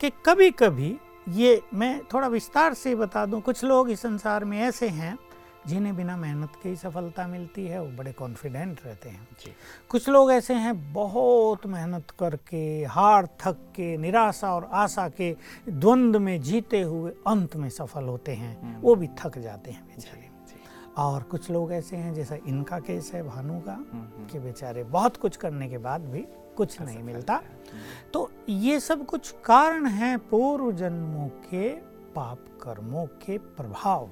कि 0.00 0.10
कभी 0.26 0.50
कभी 0.50 0.98
ये 1.28 1.62
मैं 1.74 2.00
थोड़ा 2.14 2.28
विस्तार 2.28 2.74
से 2.74 2.94
बता 2.94 3.26
दूँ। 3.26 3.40
कुछ 3.40 3.64
लोग 3.64 3.90
इस 3.90 4.00
संसार 4.00 4.44
में 4.44 4.60
ऐसे 4.60 4.88
हैं 4.88 5.18
जिन्हें 5.66 5.96
बिना 5.96 6.16
मेहनत 6.16 6.52
के 6.62 6.68
ही 6.68 6.76
सफलता 6.76 7.26
मिलती 7.26 7.66
है 7.66 7.82
वो 7.82 7.88
बड़े 7.88 8.12
कॉन्फिडेंट 8.12 8.80
रहते 8.86 9.08
हैं। 9.08 9.28
जी। 9.44 9.52
कुछ 9.88 10.08
लोग 10.08 10.32
ऐसे 10.32 10.54
हैं 10.54 10.92
बहुत 10.92 11.66
मेहनत 11.66 12.10
करके 12.20 12.84
हार 12.84 13.26
थक 13.26 13.52
के 13.52 13.96
निराशा 13.96 14.54
और 14.54 14.70
आशा 14.72 15.08
के 15.08 15.36
द्वंद्व 15.68 16.20
में 16.20 16.42
जीते 16.42 16.80
हुए 16.80 17.12
अंत 17.26 17.56
में 17.56 17.70
सफल 17.70 18.04
होते 18.04 18.32
हैं। 18.32 18.62
हम्म। 18.62 18.80
वो 18.80 18.94
भी 18.94 19.08
थक 19.08 19.38
जाते 19.38 19.70
हैं 19.70 19.84
बेचारे। 19.84 20.30
और 20.96 21.22
कुछ 21.22 21.50
लोग 21.50 21.72
ऐसे 21.72 21.96
हैं 21.96 22.14
जैसा 22.14 22.34
इनका 22.34 22.78
केस 22.78 23.10
है 23.14 23.22
भानु 23.22 23.60
का 23.60 23.72
हम्म, 23.72 24.16
हम्म। 24.16 24.26
कि 24.26 24.38
बेचारे 24.38 24.84
बहुत 24.84 25.16
कुछ 25.16 25.36
करने 25.36 25.68
के 25.68 25.78
बाद 25.78 26.00
भी 26.00 26.26
कुछ 26.56 26.80
नहीं 26.80 27.02
मिलता। 27.02 27.42
तो 28.12 28.30
ये 28.48 28.80
सब 28.80 29.06
कुछ 29.06 29.34
कारण 29.44 29.86
है 29.86 30.16
पूर्व 30.16 30.72
जन्मों 30.72 31.28
के 31.28 31.68
पाप 32.14 32.38
कर्मों 32.62 33.06
के 33.06 33.38
प्रभाव। 33.38 34.10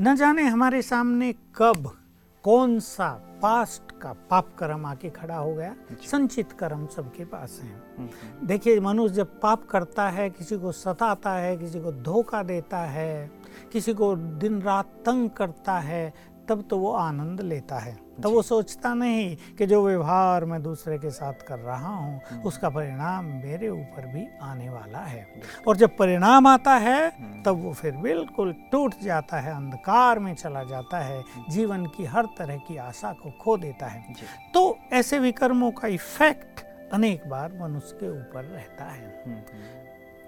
न 0.00 0.16
जाने 0.16 0.42
हमारे 0.42 0.82
सामने 0.82 1.32
कब 1.32 1.98
कौन 2.42 2.80
सा 2.80 3.24
पास्ट 3.42 4.00
का 4.00 4.12
पाप 4.12 4.48
कर्म 4.58 4.86
आके 4.86 5.10
खड़ा 5.10 5.36
हो 5.36 5.54
गया। 5.54 5.74
संचित 6.06 6.52
कर्म 6.52 6.86
सबके 6.86 7.24
पास 7.24 7.60
है। 7.62 7.72
हम्म, 7.98 8.08
हम्म। 8.08 8.46
देखिए 8.46 8.80
मनुष्य 8.80 9.14
जब 9.14 9.40
पाप 9.40 9.66
करता 9.66 10.08
है 10.08 10.30
किसी 10.30 10.58
को 10.58 10.72
सताता 10.72 11.32
है 11.32 11.56
किसी 11.56 11.80
को 11.80 11.92
धोखा 11.92 12.42
देता 12.42 12.78
है 12.78 13.30
किसी 13.72 13.94
को 13.94 14.16
दिन 14.16 14.62
रात 14.62 14.86
तंग 14.86 15.30
करता 15.30 15.78
है 15.78 16.14
तब 16.48 16.64
तो 16.70 16.78
वो 16.78 16.92
आनंद 16.92 17.40
लेता 17.40 17.78
है। 17.78 17.96
तो 18.22 18.30
वो 18.30 18.42
सोचता 18.42 18.92
नहीं 18.94 19.54
कि 19.56 19.66
जो 19.66 19.82
व्यवहार 19.86 20.44
मैं 20.44 20.62
दूसरे 20.62 20.98
के 20.98 21.10
साथ 21.10 21.42
कर 21.48 21.58
रहा 21.58 21.88
हूँ 21.88 22.20
हम्म। 22.30 22.42
उसका 22.42 22.68
परिणाम 22.68 23.24
मेरे 23.24 23.68
ऊपर 23.68 24.06
भी 24.06 24.26
आने 24.42 24.68
वाला 24.68 24.98
है। 24.98 25.26
और 25.68 25.76
जब 25.76 25.96
परिणाम 25.96 26.46
आता 26.46 26.74
है 26.76 27.08
हम्म। 27.08 27.42
तब 27.42 27.62
वो 27.62 27.72
फिर 27.72 27.96
बिल्कुल 27.96 28.52
टूट 28.72 28.94
जाता 29.02 29.40
है 29.40 29.54
अंधकार 29.54 30.18
में 30.18 30.34
चला 30.34 30.62
जाता 30.64 31.00
है 31.00 31.20
हम्म। 31.20 31.44
जीवन 31.50 31.86
की 31.86 32.04
हर 32.04 32.26
तरह 32.38 32.56
की 32.58 32.76
आशा 32.76 33.12
को 33.12 33.30
खो 33.40 33.56
देता 33.56 33.86
है। 33.86 34.14
तो 34.54 34.78
ऐसे 34.92 35.18
विकर्मों 35.18 35.70
का 35.70 35.88
इफ़ेक्ट 35.88 36.64
अनेक 36.92 37.28
बार 37.28 37.58
मनुष्य 37.60 37.96
के 38.00 38.10
ऊपर 38.10 38.44
रहता 38.44 38.84
है। 38.84 39.36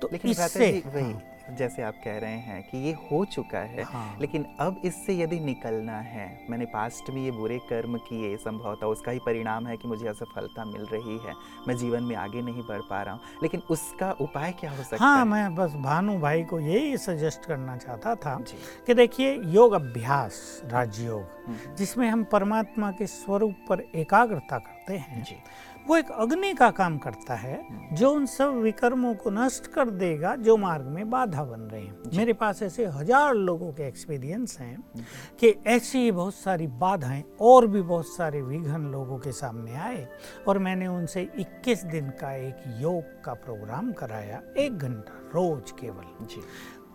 तो 0.01 0.09
लेकिन 0.13 0.31
इससे 0.31 0.71
जैसे 1.55 1.83
आप 1.83 2.01
कह 2.05 2.19
रहे 2.19 2.39
हैं 2.41 2.63
कि 2.63 2.79
ये 2.79 2.93
हो 3.03 3.25
चुका 3.27 3.59
है 3.69 3.83
हाँ। 3.85 4.17
लेकिन 4.21 4.45
अब 4.61 4.81
इससे 4.85 5.15
यदि 5.15 5.39
निकलना 5.41 5.99
है 6.07 6.27
मैंने 6.51 6.65
पास्ट 6.67 7.11
में 7.11 7.23
ये 7.23 7.31
बुरे 7.31 7.59
कर्म 7.69 7.97
किए 8.01 8.37
संभवतः 8.37 8.87
उसका 8.89 9.13
ही 9.13 9.19
परिणाम 9.19 9.67
है 9.67 9.77
कि 9.77 9.89
मुझे 9.89 10.09
असफलता 10.09 10.65
मिल 10.65 10.87
रही 10.87 11.19
है 11.19 11.35
मैं 11.69 11.77
जीवन 11.77 12.03
में 12.03 12.15
आगे 12.17 12.43
नहीं 12.43 12.63
बढ़ 12.63 12.81
पा 12.91 13.03
रहा 13.03 13.15
हूँ 13.15 13.43
लेकिन 13.43 13.63
उसका 13.71 14.11
उपाय 14.21 14.53
क्या 14.61 14.71
हो 14.71 14.83
सकता 14.83 15.05
हाँ, 15.05 15.19
है 15.19 15.25
मैं 15.25 15.55
बस 15.55 15.75
भानु 15.81 16.19
भाई 16.19 16.43
को 16.45 16.61
यही 16.61 16.97
सजेस्ट 16.99 17.47
करना 17.47 17.77
चाहता 17.79 18.15
था 18.17 18.39
कि 18.87 18.95
देखिए 18.95 19.35
योग 19.51 19.73
अभ्यास 19.75 20.41
राजयोग 20.67 21.47
हम्म। 21.47 21.75
जिसमें 21.77 22.09
हम 22.09 22.25
परमात्मा 22.33 22.91
के 22.93 23.07
स्वरूप 23.09 23.65
पर 23.69 23.85
एकाग्रता 23.97 24.59
करते 24.59 24.97
हैं 24.99 25.25
वो 25.87 25.97
एक 25.97 26.11
अग्नि 26.13 26.53
का 26.55 26.71
काम 26.71 26.97
करता 26.99 27.35
है 27.35 27.61
जो 27.93 28.11
उन 28.11 28.27
सब 28.27 28.57
विकर्मों 28.63 29.15
को 29.15 29.31
नष्ट 29.31 29.67
कर 29.67 29.91
देगा 29.91 30.35
जो 30.37 30.57
मार्ग 30.57 30.87
में 30.87 31.11
बाधा 31.11 31.45
बन 31.45 31.61
रहे 31.61 31.81
हैं। 31.83 32.17
मेरे 32.17 32.33
पास 32.33 32.63
ऐसे 32.63 32.87
हज़ार 32.87 33.35
लोगों 33.35 33.73
के 33.73 33.83
एक्सपीरियंस 33.83 34.59
हैं 34.61 34.77
कि 35.41 35.55
ऐसी 35.67 36.11
बहुत 36.11 36.35
सारी 36.35 36.67
बाधाएँ 36.67 37.23
और 37.41 37.67
भी 37.67 37.83
बहुत 37.83 38.09
सारे 38.09 38.43
विघन 38.43 38.87
लोगों 38.93 39.19
के 39.19 39.33
सामने 39.33 39.75
आए 39.77 40.07
और 40.49 40.59
मैंने 40.59 40.87
उनसे 40.87 41.29
21 41.41 41.85
दिन 41.85 42.11
का 42.11 42.33
एक 42.39 42.63
योग 42.81 43.23
का 43.25 43.35
प्रोग्राम 43.37 43.93
कराया 43.93 44.43
एक 44.59 44.79
घंटा 44.79 45.19
रोज 45.35 45.71
केवल। 45.71 46.27
जी। 46.27 46.43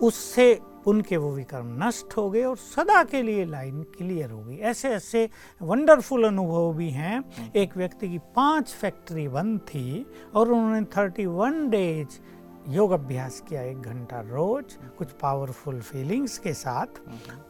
उससे 0.01 0.53
उनके 0.87 1.17
वो 1.17 1.31
विकर्म 1.31 1.75
नष्ट 1.83 2.17
हो 2.17 2.29
गए 2.29 2.43
और 2.43 2.57
सदा 2.57 3.03
के 3.03 3.21
लिए 3.21 3.45
लाइन 3.45 3.81
क्लियर 3.97 4.31
हो 4.31 4.41
गई। 4.41 4.57
ऐसे 4.57 4.89
ऐसे 4.89 5.29
वंडरफुल 5.61 6.23
अनुभव 6.23 6.73
भी 6.73 6.89
हैं। 6.89 7.23
एक 7.55 7.77
व्यक्ति 7.77 8.09
की 8.09 8.17
पाँच 8.35 8.73
फैक्ट्री 8.73 9.27
बंद 9.27 9.59
थी 9.59 10.05
और 10.35 10.51
उन्होंने 10.51 10.81
थर्टी 10.97 11.25
वन 11.25 11.69
डेज़ 11.69 12.19
योग 12.69 12.91
अभ्यास 12.91 13.39
किया 13.49 13.61
एक 13.61 13.81
घंटा 13.81 14.19
रोज 14.27 14.73
कुछ 14.97 15.11
पावरफुल 15.21 15.79
फीलिंग्स 15.81 16.37
के 16.37 16.53
साथ 16.53 16.99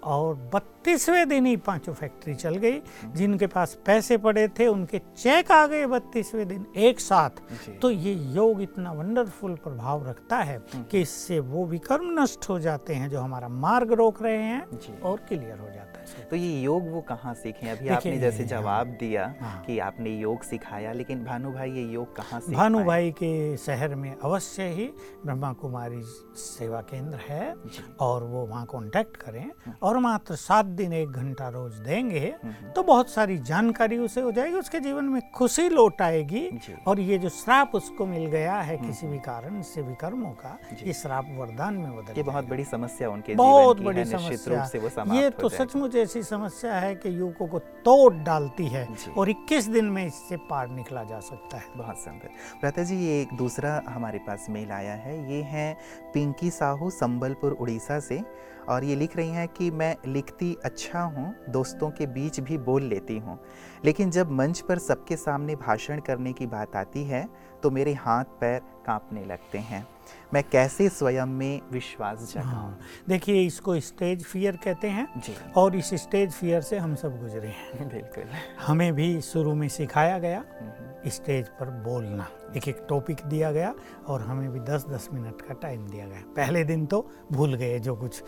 और 0.04 0.36
बत्तीसवें 0.54 1.28
दिन 1.30 1.46
ही 1.46 1.56
पाँचों 1.58 1.94
फैक्ट्री 1.94 2.34
चल 2.36 2.56
गई। 2.56 2.82
जिनके 3.16 3.48
पास 3.48 3.78
पैसे 3.86 4.18
पड़े 4.18 4.48
थे 4.60 4.68
उनके 4.68 5.00
चेक 5.18 5.52
आ 5.52 5.66
गए 5.68 5.86
बत्तीसवें 5.86 6.48
दिन 6.48 6.66
एक 6.78 7.00
साथ। 7.00 7.42
तो 7.82 7.92
ये 7.92 8.14
योग 8.36 8.62
इतना 8.62 8.92
वंडरफुल 8.92 9.56
प्रभाव 9.64 10.08
रखता 10.10 10.38
है 10.38 10.60
कि 10.74 11.02
इससे 11.02 11.40
वो 11.40 11.66
विकर्म 11.66 12.20
नष्ट 12.20 12.50
हो 12.50 12.60
जाते 12.60 12.96
हैं 12.96 13.10
जो 13.10 13.20
हमारा 13.20 13.48
मार्ग 13.50 13.92
रोक 13.94 14.22
रहे 14.24 14.38
हैं 14.38 15.02
और 15.02 15.18
क्लियर 15.30 15.60
हो 15.60 15.70
जाता 15.70 16.00
है। 16.00 16.28
तो 16.30 16.36
ये 16.36 16.62
योग 16.62 16.90
वो 16.92 17.02
कहाँ 17.02 17.34
सीखे 17.34 17.70
अभी 17.70 17.88
आपने 17.90 18.18
जैसे 18.18 18.44
जवाब 18.46 18.88
दिया 19.00 19.34
हाँ। 19.42 19.64
कि 19.66 19.80
आपने 19.80 20.18
योग 20.18 20.44
सिखाया 20.44 20.92
लेकिन 20.94 21.24
भानु 21.26 21.52
भाई 21.52 21.72
ये 21.72 21.84
योग 21.94 22.16
कहाँ 22.16 22.42
भानु 22.50 22.84
भाई 22.86 23.12
के 23.12 23.36
शहर 23.58 23.96
में 23.96 24.14
अवश्य 24.14 24.68
ही 24.70 24.90
ब्रह्मा 25.26 25.52
कुमारी 25.54 26.02
सेवा 26.38 26.82
केंद्र 26.82 27.20
है 27.30 27.56
और 28.00 28.24
वो 28.24 28.46
वहाँ 28.46 28.66
कॉन्टेक्ट 28.66 29.18
करें 29.18 29.42
हम्म। 29.42 29.74
और 29.84 29.98
मात्र 30.00 30.36
सात 30.36 30.66
दिन 30.80 30.94
एक 30.94 31.12
घंटा 31.12 31.48
रोज 31.50 31.74
देंगे 31.80 32.20
हम्म, 32.20 32.54
हम्म। 32.54 32.72
तो 32.72 32.84
बहुत 32.84 33.10
सारी 33.10 33.38
जानकारी 33.38 33.98
उसे 33.98 34.22
हो 34.22 34.32
जाएगी 34.32 34.56
उसके 34.56 34.80
जीवन 34.80 35.06
में 35.06 35.22
खुशी 35.32 35.68
लौट 35.70 36.02
आएगी 36.02 36.48
और 36.88 37.00
ये 37.00 37.18
जो 37.18 37.30
श्राप 37.30 37.72
उसको 37.76 38.06
मिल 38.06 38.26
गया 38.26 38.60
है 38.62 38.78
किसी 38.78 39.08
भी 39.08 39.20
कारण 39.20 39.62
से 39.62 39.82
विकर्मों 39.82 40.32
का 40.34 40.58
ये 40.84 40.94
श्राप 40.94 41.26
वरदान 41.38 41.74
में 41.74 41.96
बदल 41.98 42.14
ये 42.18 42.24
बहुत 42.24 42.46
बड़ी 42.46 42.64
समस्या 42.66 43.10
उनके 43.10 43.36
बहुत 43.36 43.82
बड़ी 43.82 44.06
समस्या। 44.06 45.04
ये 45.16 45.30
तो 45.32 45.50
सचमुच 45.50 45.96
ऐसी 45.96 46.24
समस्या 46.24 46.74
है 46.76 46.94
कि 46.96 47.18
युवकों 47.20 47.48
को 47.48 47.60
तोड़ 47.86 48.14
डालती 48.14 48.68
है 48.68 48.88
और 49.18 49.30
21 49.30 49.68
दिन 49.70 49.86
में 49.86 50.06
इससे 50.06 50.38
पार 50.50 50.70
निकला 50.70 51.04
जा 51.04 51.20
सकता 51.20 51.58
है। 51.58 51.64
बहुत 51.78 51.98
सुंदर। 52.00 52.30
प्रता 52.62 52.84
जी 52.84 52.96
ये 53.06 53.22
एक 53.22 53.36
दूसरा 53.38 53.82
हमारे 53.88 54.20
पास 54.20 54.46
मेल 54.50 54.72
आया 54.72 54.94
है। 54.96 55.18
ये 55.34 55.42
हैं 55.44 55.76
पिंकी 56.14 56.50
साहू 56.50 56.90
संबलपुर 56.90 57.52
उड़ीसा 57.52 58.00
से। 58.00 58.24
और 58.70 58.84
ये 58.84 58.96
लिख 58.96 59.16
रही 59.18 59.30
हैं 59.30 59.48
कि 59.48 59.70
मैं 59.72 59.96
लिखती 60.08 60.56
अच्छा 60.66 61.02
हूँ 61.02 61.34
दोस्तों 61.50 61.90
के 61.90 62.06
बीच 62.06 62.40
भी 62.40 62.58
बोल 62.58 62.84
लेती 62.84 63.18
हूँ। 63.18 63.40
लेकिन 63.86 64.12
जब 64.12 64.32
मंच 64.32 64.60
पर 64.60 64.80
सबके 64.80 65.16
सामने 65.16 65.56
भाषण 65.56 66.00
करने 66.00 66.34
की 66.34 66.48
बात 66.48 66.76
आती 66.76 67.04
है 67.04 67.28
तो 67.64 67.70
मेरे 67.72 67.94
हाथ 67.94 68.40
पैर 68.42 68.60
कांपने 68.86 69.26
लगते 69.26 69.58
हैं। 69.58 69.86
मैं 70.34 70.44
कैसे 70.44 70.88
स्वयं 70.90 71.26
में 71.26 71.62
विश्वास 71.72 72.34
जगाऊं? 72.34 72.46
हाँ 72.46 72.80
देखिए 73.10 73.42
इसको 73.42 73.80
स्टेज 73.80 74.24
फियर 74.24 74.56
कहते 74.56 74.88
हैं 74.88 75.08
जी। 75.18 75.36
और 75.58 75.76
इस 75.76 75.94
स्टेज 75.94 76.32
फियर 76.32 76.62
से 76.62 76.78
हम 76.78 76.96
सब 76.96 77.20
गुजरे 77.22 77.48
हैं। 77.50 77.88
बिल्कुल। 77.90 78.24
हमें 78.62 78.94
भी 78.94 79.22
शुरू 79.22 79.54
में 79.56 79.68
सिखाया 79.70 80.18
गया 80.20 80.44
हम्म, 80.62 81.10
स्टेज 81.10 81.48
पर 81.50 81.70
बोलना। 81.84 82.28
एक 82.58 82.68
एक 82.68 82.86
टॉपिक 82.90 83.22
दिया 83.26 83.52
गया 83.52 83.74
और 84.08 84.22
हमें 84.22 84.50
भी 84.52 84.60
10-10 84.62 85.08
मिनट 85.14 85.42
का 85.42 85.54
टाइम 85.62 85.88
दिया 85.88 86.06
गया। 86.08 86.22
पहले 86.36 86.64
दिन 86.64 86.86
तो 86.86 87.00
भूल 87.32 87.54
गए 87.56 87.80
जो 87.80 87.96
कुछ 87.96 88.22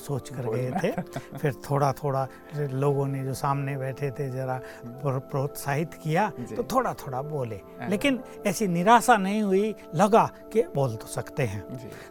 सोच 0.00 0.28
कर 0.28 0.50
गए 0.50 0.70
थे। 0.82 0.90
फिर 1.38 1.54
थोड़ा 1.70 1.92
थोड़ा 2.02 2.26
लोगों 2.56 3.06
ने 3.06 3.24
जो 3.24 3.34
सामने 3.34 3.76
बैठे 3.76 4.10
थे 4.10 4.28
जरा 4.30 4.60
प्रोत्साहित 5.06 5.94
किया 5.94 6.28
तो 6.56 6.62
थोड़ा 6.72 6.94
थोड़ा 7.04 7.22
बोले 7.22 7.60
लेकिन 7.88 8.20
ऐसी 8.46 8.66
निराशा 8.68 9.16
नहीं 9.16 9.42
हुई 9.42 9.74
लगा 9.94 10.24
कि 10.52 10.62
बोल 10.74 10.96
तो 10.96 11.06
सकते 11.06 11.42
हैं। 11.44 11.62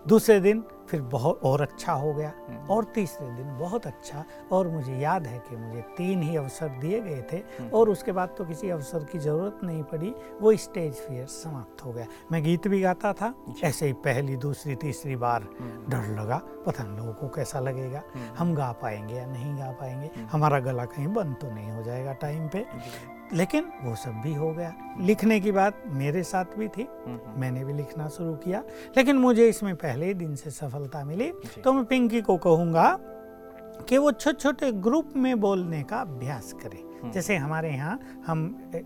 दूसरे 0.08 0.39
दिन 0.39 0.63
फिर 0.89 1.02
बहुत 1.04 1.39
और 1.43 1.62
अच्छा 1.62 1.93
हो 1.93 2.13
गया 2.13 2.32
हम्म। 2.48 2.67
और 2.74 2.84
तीसरे 2.96 3.28
दिन 3.36 3.58
बहुत 3.60 3.88
अच्छा 3.88 4.24
और 4.52 4.67
मुझे 4.67 4.93
याद 4.98 5.26
है 5.28 5.39
कि 5.50 5.56
मुझे 5.56 5.82
तीन 5.98 6.22
ही 6.22 6.36
अवसर 6.36 6.70
दिए 6.82 7.00
गए 7.02 7.22
थे 7.32 7.38
हम्म। 7.38 7.70
और 7.70 7.89
उसके 7.89 8.12
बाद 8.12 8.36
तो 8.38 8.46
किसी 8.46 8.70
अवसर 8.70 9.04
की 9.12 9.20
ज़रूरत 9.20 9.60
नहीं 9.63 9.84
पड़ी 9.84 10.13
वो 10.41 10.56
स्टेज 10.58 10.93
फियर 10.93 11.26
समाप्त 11.47 11.83
हो 11.86 11.91
गया। 11.93 12.05
मैं 12.31 12.43
गीत 12.43 12.67
भी 12.67 12.81
गाता 12.81 13.13
था 13.13 13.33
ऐसे 13.63 13.86
ही 13.88 13.93
पहली 14.05 14.36
दूसरी 14.38 14.75
तीसरी 14.75 15.15
बार 15.15 15.47
हम्म। 15.60 15.91
डर 15.91 16.07
लगा 16.21 16.38
पता 16.65 16.83
नहीं 16.83 16.97
लोगों 16.97 17.13
को 17.13 17.27
कैसा 17.36 17.60
लगेगा 17.60 18.01
हम्म। 18.15 18.33
हम 18.38 18.53
गा 18.55 18.71
पाएँगे 18.81 19.15
या 19.15 19.25
नहीं 19.25 19.57
गा 19.57 19.71
पाएँगे 19.71 20.10
हमारा 20.31 20.60
गला 20.60 20.86
कहीं 20.86 21.07
बंद 21.13 21.36
तो 21.41 21.51
नहीं 21.51 21.71
हो 21.71 21.83
जाएगा 21.83 22.13
टाइम 22.21 22.47
पे। 22.47 22.65
लेकिन 23.33 23.65
वो 23.83 23.95
सब 23.95 24.21
भी 24.23 24.33
हो 24.33 24.51
गया। 24.53 24.73
लिखने 25.01 25.39
की 25.39 25.51
बात 25.51 25.81
मेरे 25.93 26.23
साथ 26.23 26.57
भी 26.57 26.67
थी 26.67 26.88
हम्म, 27.05 27.39
मैंने 27.41 27.63
भी 27.65 27.73
लिखना 27.73 28.07
शुरू 28.07 28.33
किया। 28.36 28.63
लेकिन 28.97 29.17
मुझे 29.17 29.47
इसमें 29.49 29.75
पहले 29.75 30.05
ही 30.05 30.13
दिन 30.13 30.36
से 30.36 30.51
सफलता 30.51 31.03
मिली 31.05 31.31
तो 31.63 31.73
मैं 31.73 31.83
पिंकी 31.86 32.21
को 32.21 32.38
कहूँगा 32.38 32.88
कि 33.86 33.98
वो 33.98 34.12
छोटे 34.12 34.40
छोटे 34.40 34.72
ग्रुप 34.72 35.13
में 35.16 35.40
बोलने 35.40 35.84
का 35.84 35.98
अभ्यास 35.98 36.54
करे। 36.63 36.84
हम्म। 37.02 37.12
जैसे 37.12 37.36
हमारे 37.38 37.72
यहाँ 37.72 38.00
हम 38.28 38.40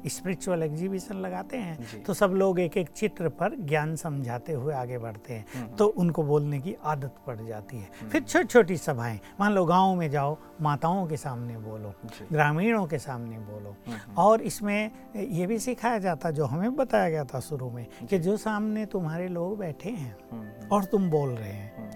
स्पिरिचुअल 0.07 0.63
एग्जीबिशन 0.63 1.15
लगाते 1.15 1.57
हैं 1.57 2.03
तो 2.03 2.13
सब 2.13 2.31
लोग 2.31 2.59
एक 2.59 2.75
एक 2.77 2.89
चित्र 2.89 3.29
पर 3.39 3.55
ज्ञान 3.59 3.95
समझाते 3.95 4.53
हुए 4.53 4.73
आगे 4.73 4.97
बढ़ते 4.97 5.33
हैं 5.33 5.45
हम्म। 5.55 5.75
तो 5.75 5.85
उनको 5.87 6.23
बोलने 6.23 6.59
की 6.59 6.75
आदत 6.83 7.15
पड़ 7.27 7.37
जाती 7.37 7.77
है। 7.77 8.09
फिर 8.09 8.21
छोटी 8.23 8.47
छोटी 8.47 8.77
सभाएँ 8.77 9.19
मान 9.39 9.53
लो 9.53 9.65
गाँव 9.65 9.95
में 9.95 10.09
जाओ 10.11 10.37
माताओं 10.61 11.07
के 11.07 11.17
सामने 11.17 11.57
बोलो 11.57 11.93
ग्रामीणों 12.31 12.85
के 12.85 12.97
सामने 12.99 13.39
बोलो। 13.39 13.75
हम्म, 13.87 14.15
और 14.17 14.41
इसमें 14.41 14.91
ये 15.15 15.47
भी 15.47 15.59
सिखाया 15.59 15.99
जाता 15.99 16.31
जो 16.31 16.45
हमें 16.45 16.75
बताया 16.75 17.09
गया 17.09 17.23
था 17.25 17.39
शुरू 17.39 17.69
में 17.71 17.85
कि 18.09 18.19
जो 18.19 18.37
सामने 18.37 18.85
तुम्हारे 18.85 19.27
लोग 19.29 19.57
बैठे 19.59 19.89
हैं 19.89 20.15
हम्म, 20.31 20.67
और 20.71 20.83
तुम 20.83 21.09
बोल 21.09 21.29
रहे 21.29 21.51
हैं 21.51 21.77
हम्म, 21.77 21.91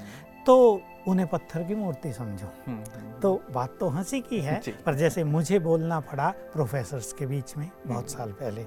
तो 0.46 0.82
उन्हें 1.08 1.28
पत्थर 1.28 1.64
की 1.64 1.76
मूर्ति 1.76 2.12
समझो। 2.14 2.48
हम्म, 2.68 2.78
हम्म, 2.96 3.20
तो 3.22 3.34
बात 3.54 3.78
तो 3.80 3.88
हँसी 3.90 4.22
की 4.22 4.40
है 4.42 4.62
पर 4.86 4.96
जैसे 4.96 5.24
मुझे 5.24 5.60
बोलना 5.60 6.00
पड़ा 6.12 6.30
प्रोफेसर्स 6.54 7.12
के 7.20 7.26
बीच 7.28 7.56
में 7.58 7.70
बहुत 7.88 8.10
साल 8.12 8.32
पहले 8.42 8.66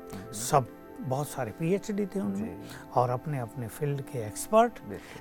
सब 0.48 0.66
बहुत 1.00 1.28
सारे 1.28 1.50
पीएचडी 1.58 2.04
थे 2.06 2.20
उनमें 2.20 2.62
और 2.96 3.10
अपने 3.10 3.38
अपने 3.38 3.66
फ़ील्ड 3.68 4.00
के 4.02 4.18
एक्सपर्ट 4.26 4.78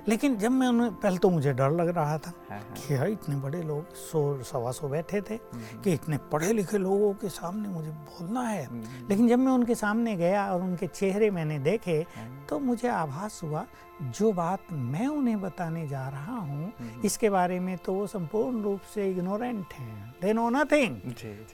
लेकिन 0.08 0.36
जब 0.38 0.50
मैं 0.50 0.68
उन्हें 0.68 0.94
पहले 0.94 1.18
तो 1.18 1.30
मुझे 1.30 1.52
डर 1.52 1.70
लग 1.70 1.88
रहा 1.88 2.16
था 2.18 2.32
हाँ, 2.50 2.58
हाँ, 2.58 2.74
कि 2.76 2.94
यार 2.94 3.08
इतने 3.08 3.36
बड़े 3.36 3.62
लोग 3.62 3.94
सौ 4.10 4.22
सवा 4.42 4.70
सौ 4.78 4.88
बैठे 4.88 5.20
थे 5.20 5.36
कि 5.84 5.92
इतने 5.92 6.18
पढ़े 6.32 6.52
लिखे 6.52 6.78
लोगों 6.78 7.12
के 7.14 7.28
सामने 7.28 7.68
मुझे 7.68 7.90
बोलना 7.90 8.42
है। 8.42 8.64
हम्म, 8.64 9.06
लेकिन 9.08 9.28
जब 9.28 9.38
मैं 9.38 9.52
उनके 9.52 9.74
सामने 9.74 10.16
गया 10.16 10.50
और 10.52 10.62
उनके 10.62 10.86
चेहरे 10.86 11.30
मैंने 11.30 11.58
देखे 11.70 12.04
तो 12.48 12.58
मुझे 12.58 12.88
आभास 12.88 13.40
हुआ 13.44 13.64
जो 14.00 14.32
बात 14.32 14.72
मैं 14.72 15.06
उन्हें 15.06 15.40
बताने 15.40 15.86
जा 15.88 16.08
रहा 16.08 16.36
हूँ 16.36 16.72
इसके 17.04 17.30
बारे 17.30 17.58
में 17.60 17.76
तो 17.76 17.92
वो 17.92 18.06
संपूर्ण 18.06 18.62
रूप 18.62 18.80
से 18.94 19.08
इग्नोरेंट 19.10 19.72
हैं। 19.72 20.14
दे 20.22 20.32
नो 20.32 20.48
नथिंग 20.50 20.96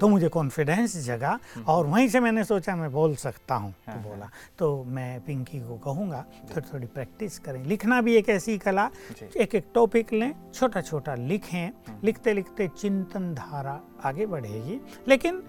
तो 0.00 0.08
मुझे 0.08 0.28
कॉन्फिडेंस 0.28 0.96
जगा 1.06 1.38
और 1.68 1.86
वहीं 1.86 2.08
से 2.08 2.20
मैंने 2.20 2.44
सोचा 2.44 2.76
मैं 2.76 2.90
बोल 2.92 3.14
सकता 3.16 3.54
हूँ 3.54 3.72
तो 3.72 3.92
हाँ, 3.92 4.02
बोला। 4.02 4.30
तो 4.58 4.84
मैं 4.84 5.20
पिंकी 5.24 5.60
को 5.60 5.76
कहूँगा 5.84 6.24
थोड़ी 6.50 6.68
थोड़ी 6.72 6.86
प्रैक्टिस 6.86 7.38
करें। 7.38 7.62
लिखना 7.64 8.00
भी 8.00 8.16
एक 8.16 8.28
ऐसी 8.28 8.58
कला 8.58 8.88
एक 9.36 9.54
एक 9.54 9.70
टॉपिक 9.74 10.12
लें 10.12 10.32
छोटा 10.54 10.80
छोटा 10.80 11.14
लिखें 11.14 12.00
लिखते 12.04 12.34
लिखते 12.34 12.68
चिंतन 12.78 13.34
धारा 13.34 13.80
आगे 14.04 14.26
बढ़ेगी। 14.26 14.80
लेकिन 15.08 15.42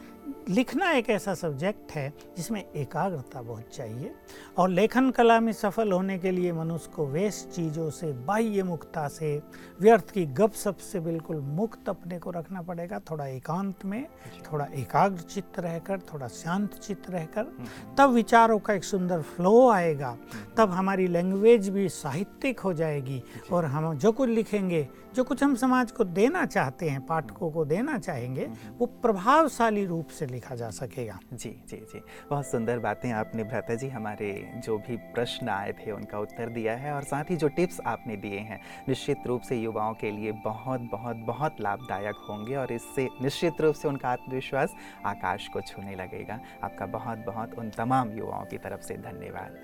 लिखना 0.49 0.91
एक 0.91 1.09
ऐसा 1.09 1.33
सब्जेक्ट 1.33 1.91
है 1.91 2.13
जिसमें 2.37 2.63
एकाग्रता 2.75 3.41
बहुत 3.41 3.69
चाहिए। 3.73 4.13
और 4.57 4.69
लेखन 4.69 5.09
कला 5.11 5.39
में 5.39 5.51
सफल 5.53 5.91
होने 5.91 6.17
के 6.19 6.31
लिए 6.31 6.51
मनुष्य 6.53 6.91
को 6.95 7.05
वेस्ट 7.05 7.49
चीज़ों 7.49 7.89
से 7.89 8.11
बाह्य 8.25 8.63
मुक्ता 8.63 9.07
से 9.07 9.41
व्यर्थ 9.81 10.11
की 10.11 10.25
गप 10.25 10.53
सप 10.53 10.77
से 10.81 10.99
बिल्कुल 10.99 11.37
मुक्त 11.37 11.89
अपने 11.89 12.19
को 12.19 12.31
रखना 12.31 12.61
पड़ेगा। 12.61 12.99
थोड़ा 13.11 13.25
एकांत 13.27 13.85
में 13.85 14.05
थोड़ा 14.51 14.65
एकाग्र 14.65 15.21
चित्त 15.23 15.59
रहकर 15.59 15.99
थोड़ा 16.13 16.27
शांत 16.27 16.73
चित्त 16.77 17.09
रहकर 17.09 17.51
तब 17.97 18.09
विचारों 18.09 18.59
का 18.59 18.73
एक 18.73 18.83
सुंदर 18.83 19.21
फ्लो 19.21 19.69
आएगा। 19.69 20.17
तब 20.57 20.71
हमारी 20.71 21.07
लैंग्वेज 21.07 21.69
भी 21.69 21.87
साहित्यिक 21.89 22.59
हो 22.59 22.73
जाएगी 22.73 23.21
और 23.51 23.65
हम 23.65 23.93
जो 23.95 24.11
कुछ 24.11 24.29
लिखेंगे 24.29 24.87
जो 25.15 25.23
कुछ 25.23 25.43
हम 25.43 25.53
समाज 25.55 25.91
को 25.91 26.03
देना 26.03 26.45
चाहते 26.45 26.89
हैं 26.89 27.01
पाठकों 27.05 27.49
को 27.51 27.63
देना 27.65 27.97
चाहेंगे 27.97 28.45
वो 28.77 28.85
प्रभावशाली 29.01 29.85
रूप 29.85 30.07
से 30.09 30.25
लिखा 30.25 30.55
जा 30.55 30.69
सकेगा। 30.69 31.17
जी 31.33 31.49
जी 31.69 31.77
जी। 31.93 32.01
बहुत 32.29 32.45
सुंदर 32.45 32.79
बातें 32.79 33.11
आपने 33.11 33.43
भ्राता 33.43 33.75
जी 33.75 33.89
हमारे 33.89 34.31
जो 34.65 34.77
भी 34.77 34.97
प्रश्न 35.13 35.49
आए 35.49 35.71
थे 35.71 35.91
उनका 35.91 36.19
उत्तर 36.19 36.49
दिया 36.49 36.73
है 36.73 36.93
और 36.93 37.03
साथ 37.03 37.31
ही 37.31 37.35
जो 37.35 37.47
टिप्स 37.47 37.79
आपने 37.87 38.17
दिए 38.17 38.39
हैं 38.39 38.59
निश्चित 38.89 39.27
रूप 39.27 39.41
से 39.41 39.55
युवाओं 39.55 39.93
के 39.93 40.11
लिए 40.11 40.31
बहुत 40.45 40.89
बहुत 40.91 41.23
बहुत 41.27 41.61
लाभदायक 41.61 42.25
होंगे 42.29 42.55
और 42.55 42.71
इससे 42.71 43.07
निश्चित 43.21 43.61
रूप 43.61 43.75
से 43.75 43.87
उनका 43.87 44.09
आत्मविश्वास 44.09 44.75
आकाश 45.05 45.47
को 45.47 45.61
छूने 45.61 45.95
लगेगा। 45.95 46.39
आपका 46.63 46.85
बहुत 46.85 47.25
बहुत 47.25 47.53
उन 47.59 47.69
तमाम 47.69 48.17
युवाओं 48.17 48.45
की 48.45 48.57
तरफ़ 48.57 48.81
से 48.81 48.97
धन्यवाद। 49.01 49.57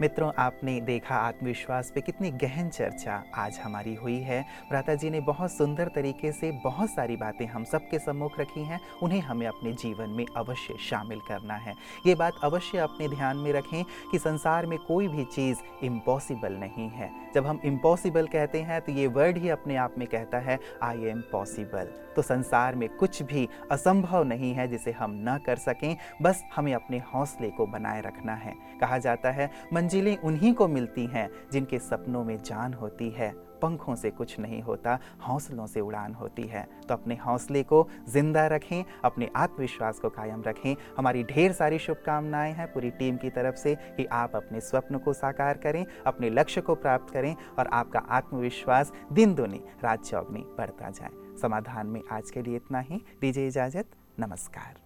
मित्रों, 0.00 0.30
आपने 0.38 0.80
देखा 0.80 1.14
आत्मविश्वास 1.16 1.90
पे 1.94 2.00
कितनी 2.00 2.30
गहन 2.32 2.68
चर्चा 2.68 3.22
आज 3.34 3.58
हमारी 3.64 3.94
हुई 3.94 4.18
है। 4.20 4.40
भ्राता 4.68 4.94
जी 4.94 5.10
ने 5.10 5.20
बहुत 5.20 5.52
सुंदर 5.52 5.88
तरीके 5.88 6.32
से 6.32 6.50
बहुत 6.64 6.90
सारी 6.90 7.16
बातें 7.16 7.46
हम 7.46 7.64
सबके 7.64 7.98
सम्मुख 7.98 8.38
रखी 8.40 8.64
हैं, 8.64 8.80
उन्हें 9.02 9.20
हमें 9.20 9.46
अपने 9.46 9.72
जीवन 9.72 10.10
में 10.10 10.24
अवश्य 10.36 10.76
शामिल 10.80 11.20
करना 11.28 11.54
है। 11.54 11.74
ये 12.06 12.14
बात 12.14 12.40
अवश्य 12.44 12.78
अपने 12.78 13.08
ध्यान 13.08 13.36
में 13.36 13.52
रखें 13.52 13.84
कि 14.12 14.18
संसार 14.18 14.66
में 14.66 14.78
कोई 14.78 15.08
भी 15.08 15.24
चीज़ 15.26 15.58
इम्पॉसिबल 15.84 16.52
नहीं 16.54 16.88
है। 16.90 17.10
जब 17.34 17.46
हम 17.46 17.60
इम्पॉसिबल 17.64 18.26
कहते 18.26 18.62
हैं 18.62 18.80
तो 18.80 18.92
ये 18.92 19.06
वर्ड 19.06 19.38
ही 19.38 19.48
अपने 19.48 19.76
आप 19.76 19.94
में 19.98 20.06
कहता 20.08 20.38
है 20.38 20.58
आई 20.82 21.04
एम 21.04 21.20
पॉसिबल 21.32 21.88
तो 22.16 22.22
संसार 22.22 22.74
में 22.74 22.88
कुछ 22.88 23.22
भी 23.22 23.48
असंभव 23.72 24.22
नहीं 24.24 24.52
है 24.54 24.66
जिसे 24.68 24.92
हम 24.92 25.16
न 25.20 25.38
कर 25.46 25.56
सकें, 25.56 25.96
बस 26.22 26.42
हमें 26.54 26.72
अपने 26.74 26.98
हौसले 27.14 27.50
को 27.50 27.66
बनाए 27.66 28.00
रखना 28.00 28.34
है। 28.34 28.54
कहा 28.80 28.98
जाता 28.98 29.30
है 29.30 29.50
मंजिलें 29.86 30.16
उन्हीं 30.16 30.54
को 30.54 30.68
मिलती 30.68 31.06
हैं, 31.06 31.30
जिनके 31.52 31.78
सपनों 31.78 32.24
में 32.24 32.42
जान 32.42 32.72
होती 32.74 33.10
है। 33.10 33.30
पंखों 33.62 33.94
से 33.94 34.10
कुछ 34.10 34.38
नहीं 34.40 34.62
होता, 34.62 34.98
हौसलों 35.28 35.66
से 35.66 35.80
उड़ान 35.80 36.14
होती 36.14 36.42
है। 36.42 36.66
तो 36.88 36.94
अपने 36.94 37.14
हौसले 37.16 37.62
को 37.62 37.88
ज़िंदा 38.08 38.46
रखें, 38.46 38.84
अपने 39.04 39.30
आत्मविश्वास 39.36 39.98
को 39.98 40.08
कायम 40.08 40.42
रखें। 40.42 40.74
हमारी 40.98 41.22
ढेर 41.24 41.52
सारी 41.52 41.78
शुभकामनाएँ 41.78 42.52
हैं 42.52 42.72
पूरी 42.72 42.90
टीम 42.90 43.16
की 43.16 43.30
तरफ़ 43.30 43.54
से 43.54 43.74
कि 43.74 44.04
आप 44.04 44.36
अपने 44.36 44.60
स्वप्न 44.60 44.98
को 44.98 45.12
साकार 45.12 45.56
करें, 45.56 45.84
अपने 46.06 46.30
लक्ष्य 46.30 46.60
को 46.60 46.74
प्राप्त 46.74 47.12
करें 47.12 47.34
और 47.58 47.66
आपका 47.66 47.98
आत्मविश्वास 47.98 48.92
दिन 49.12 49.34
दुनी, 49.34 49.62
रात 49.84 50.04
चौगनी 50.04 50.44
बढ़ता 50.58 50.90
जाए। 50.90 51.38
समाधान 51.42 51.86
में 51.86 52.02
आज 52.12 52.30
के 52.30 52.42
लिए 52.42 52.56
इतना 52.56 52.80
ही। 52.80 53.02
दीजिए 53.20 53.46
इजाज़त। 53.46 53.86
नमस्कार। 54.20 54.85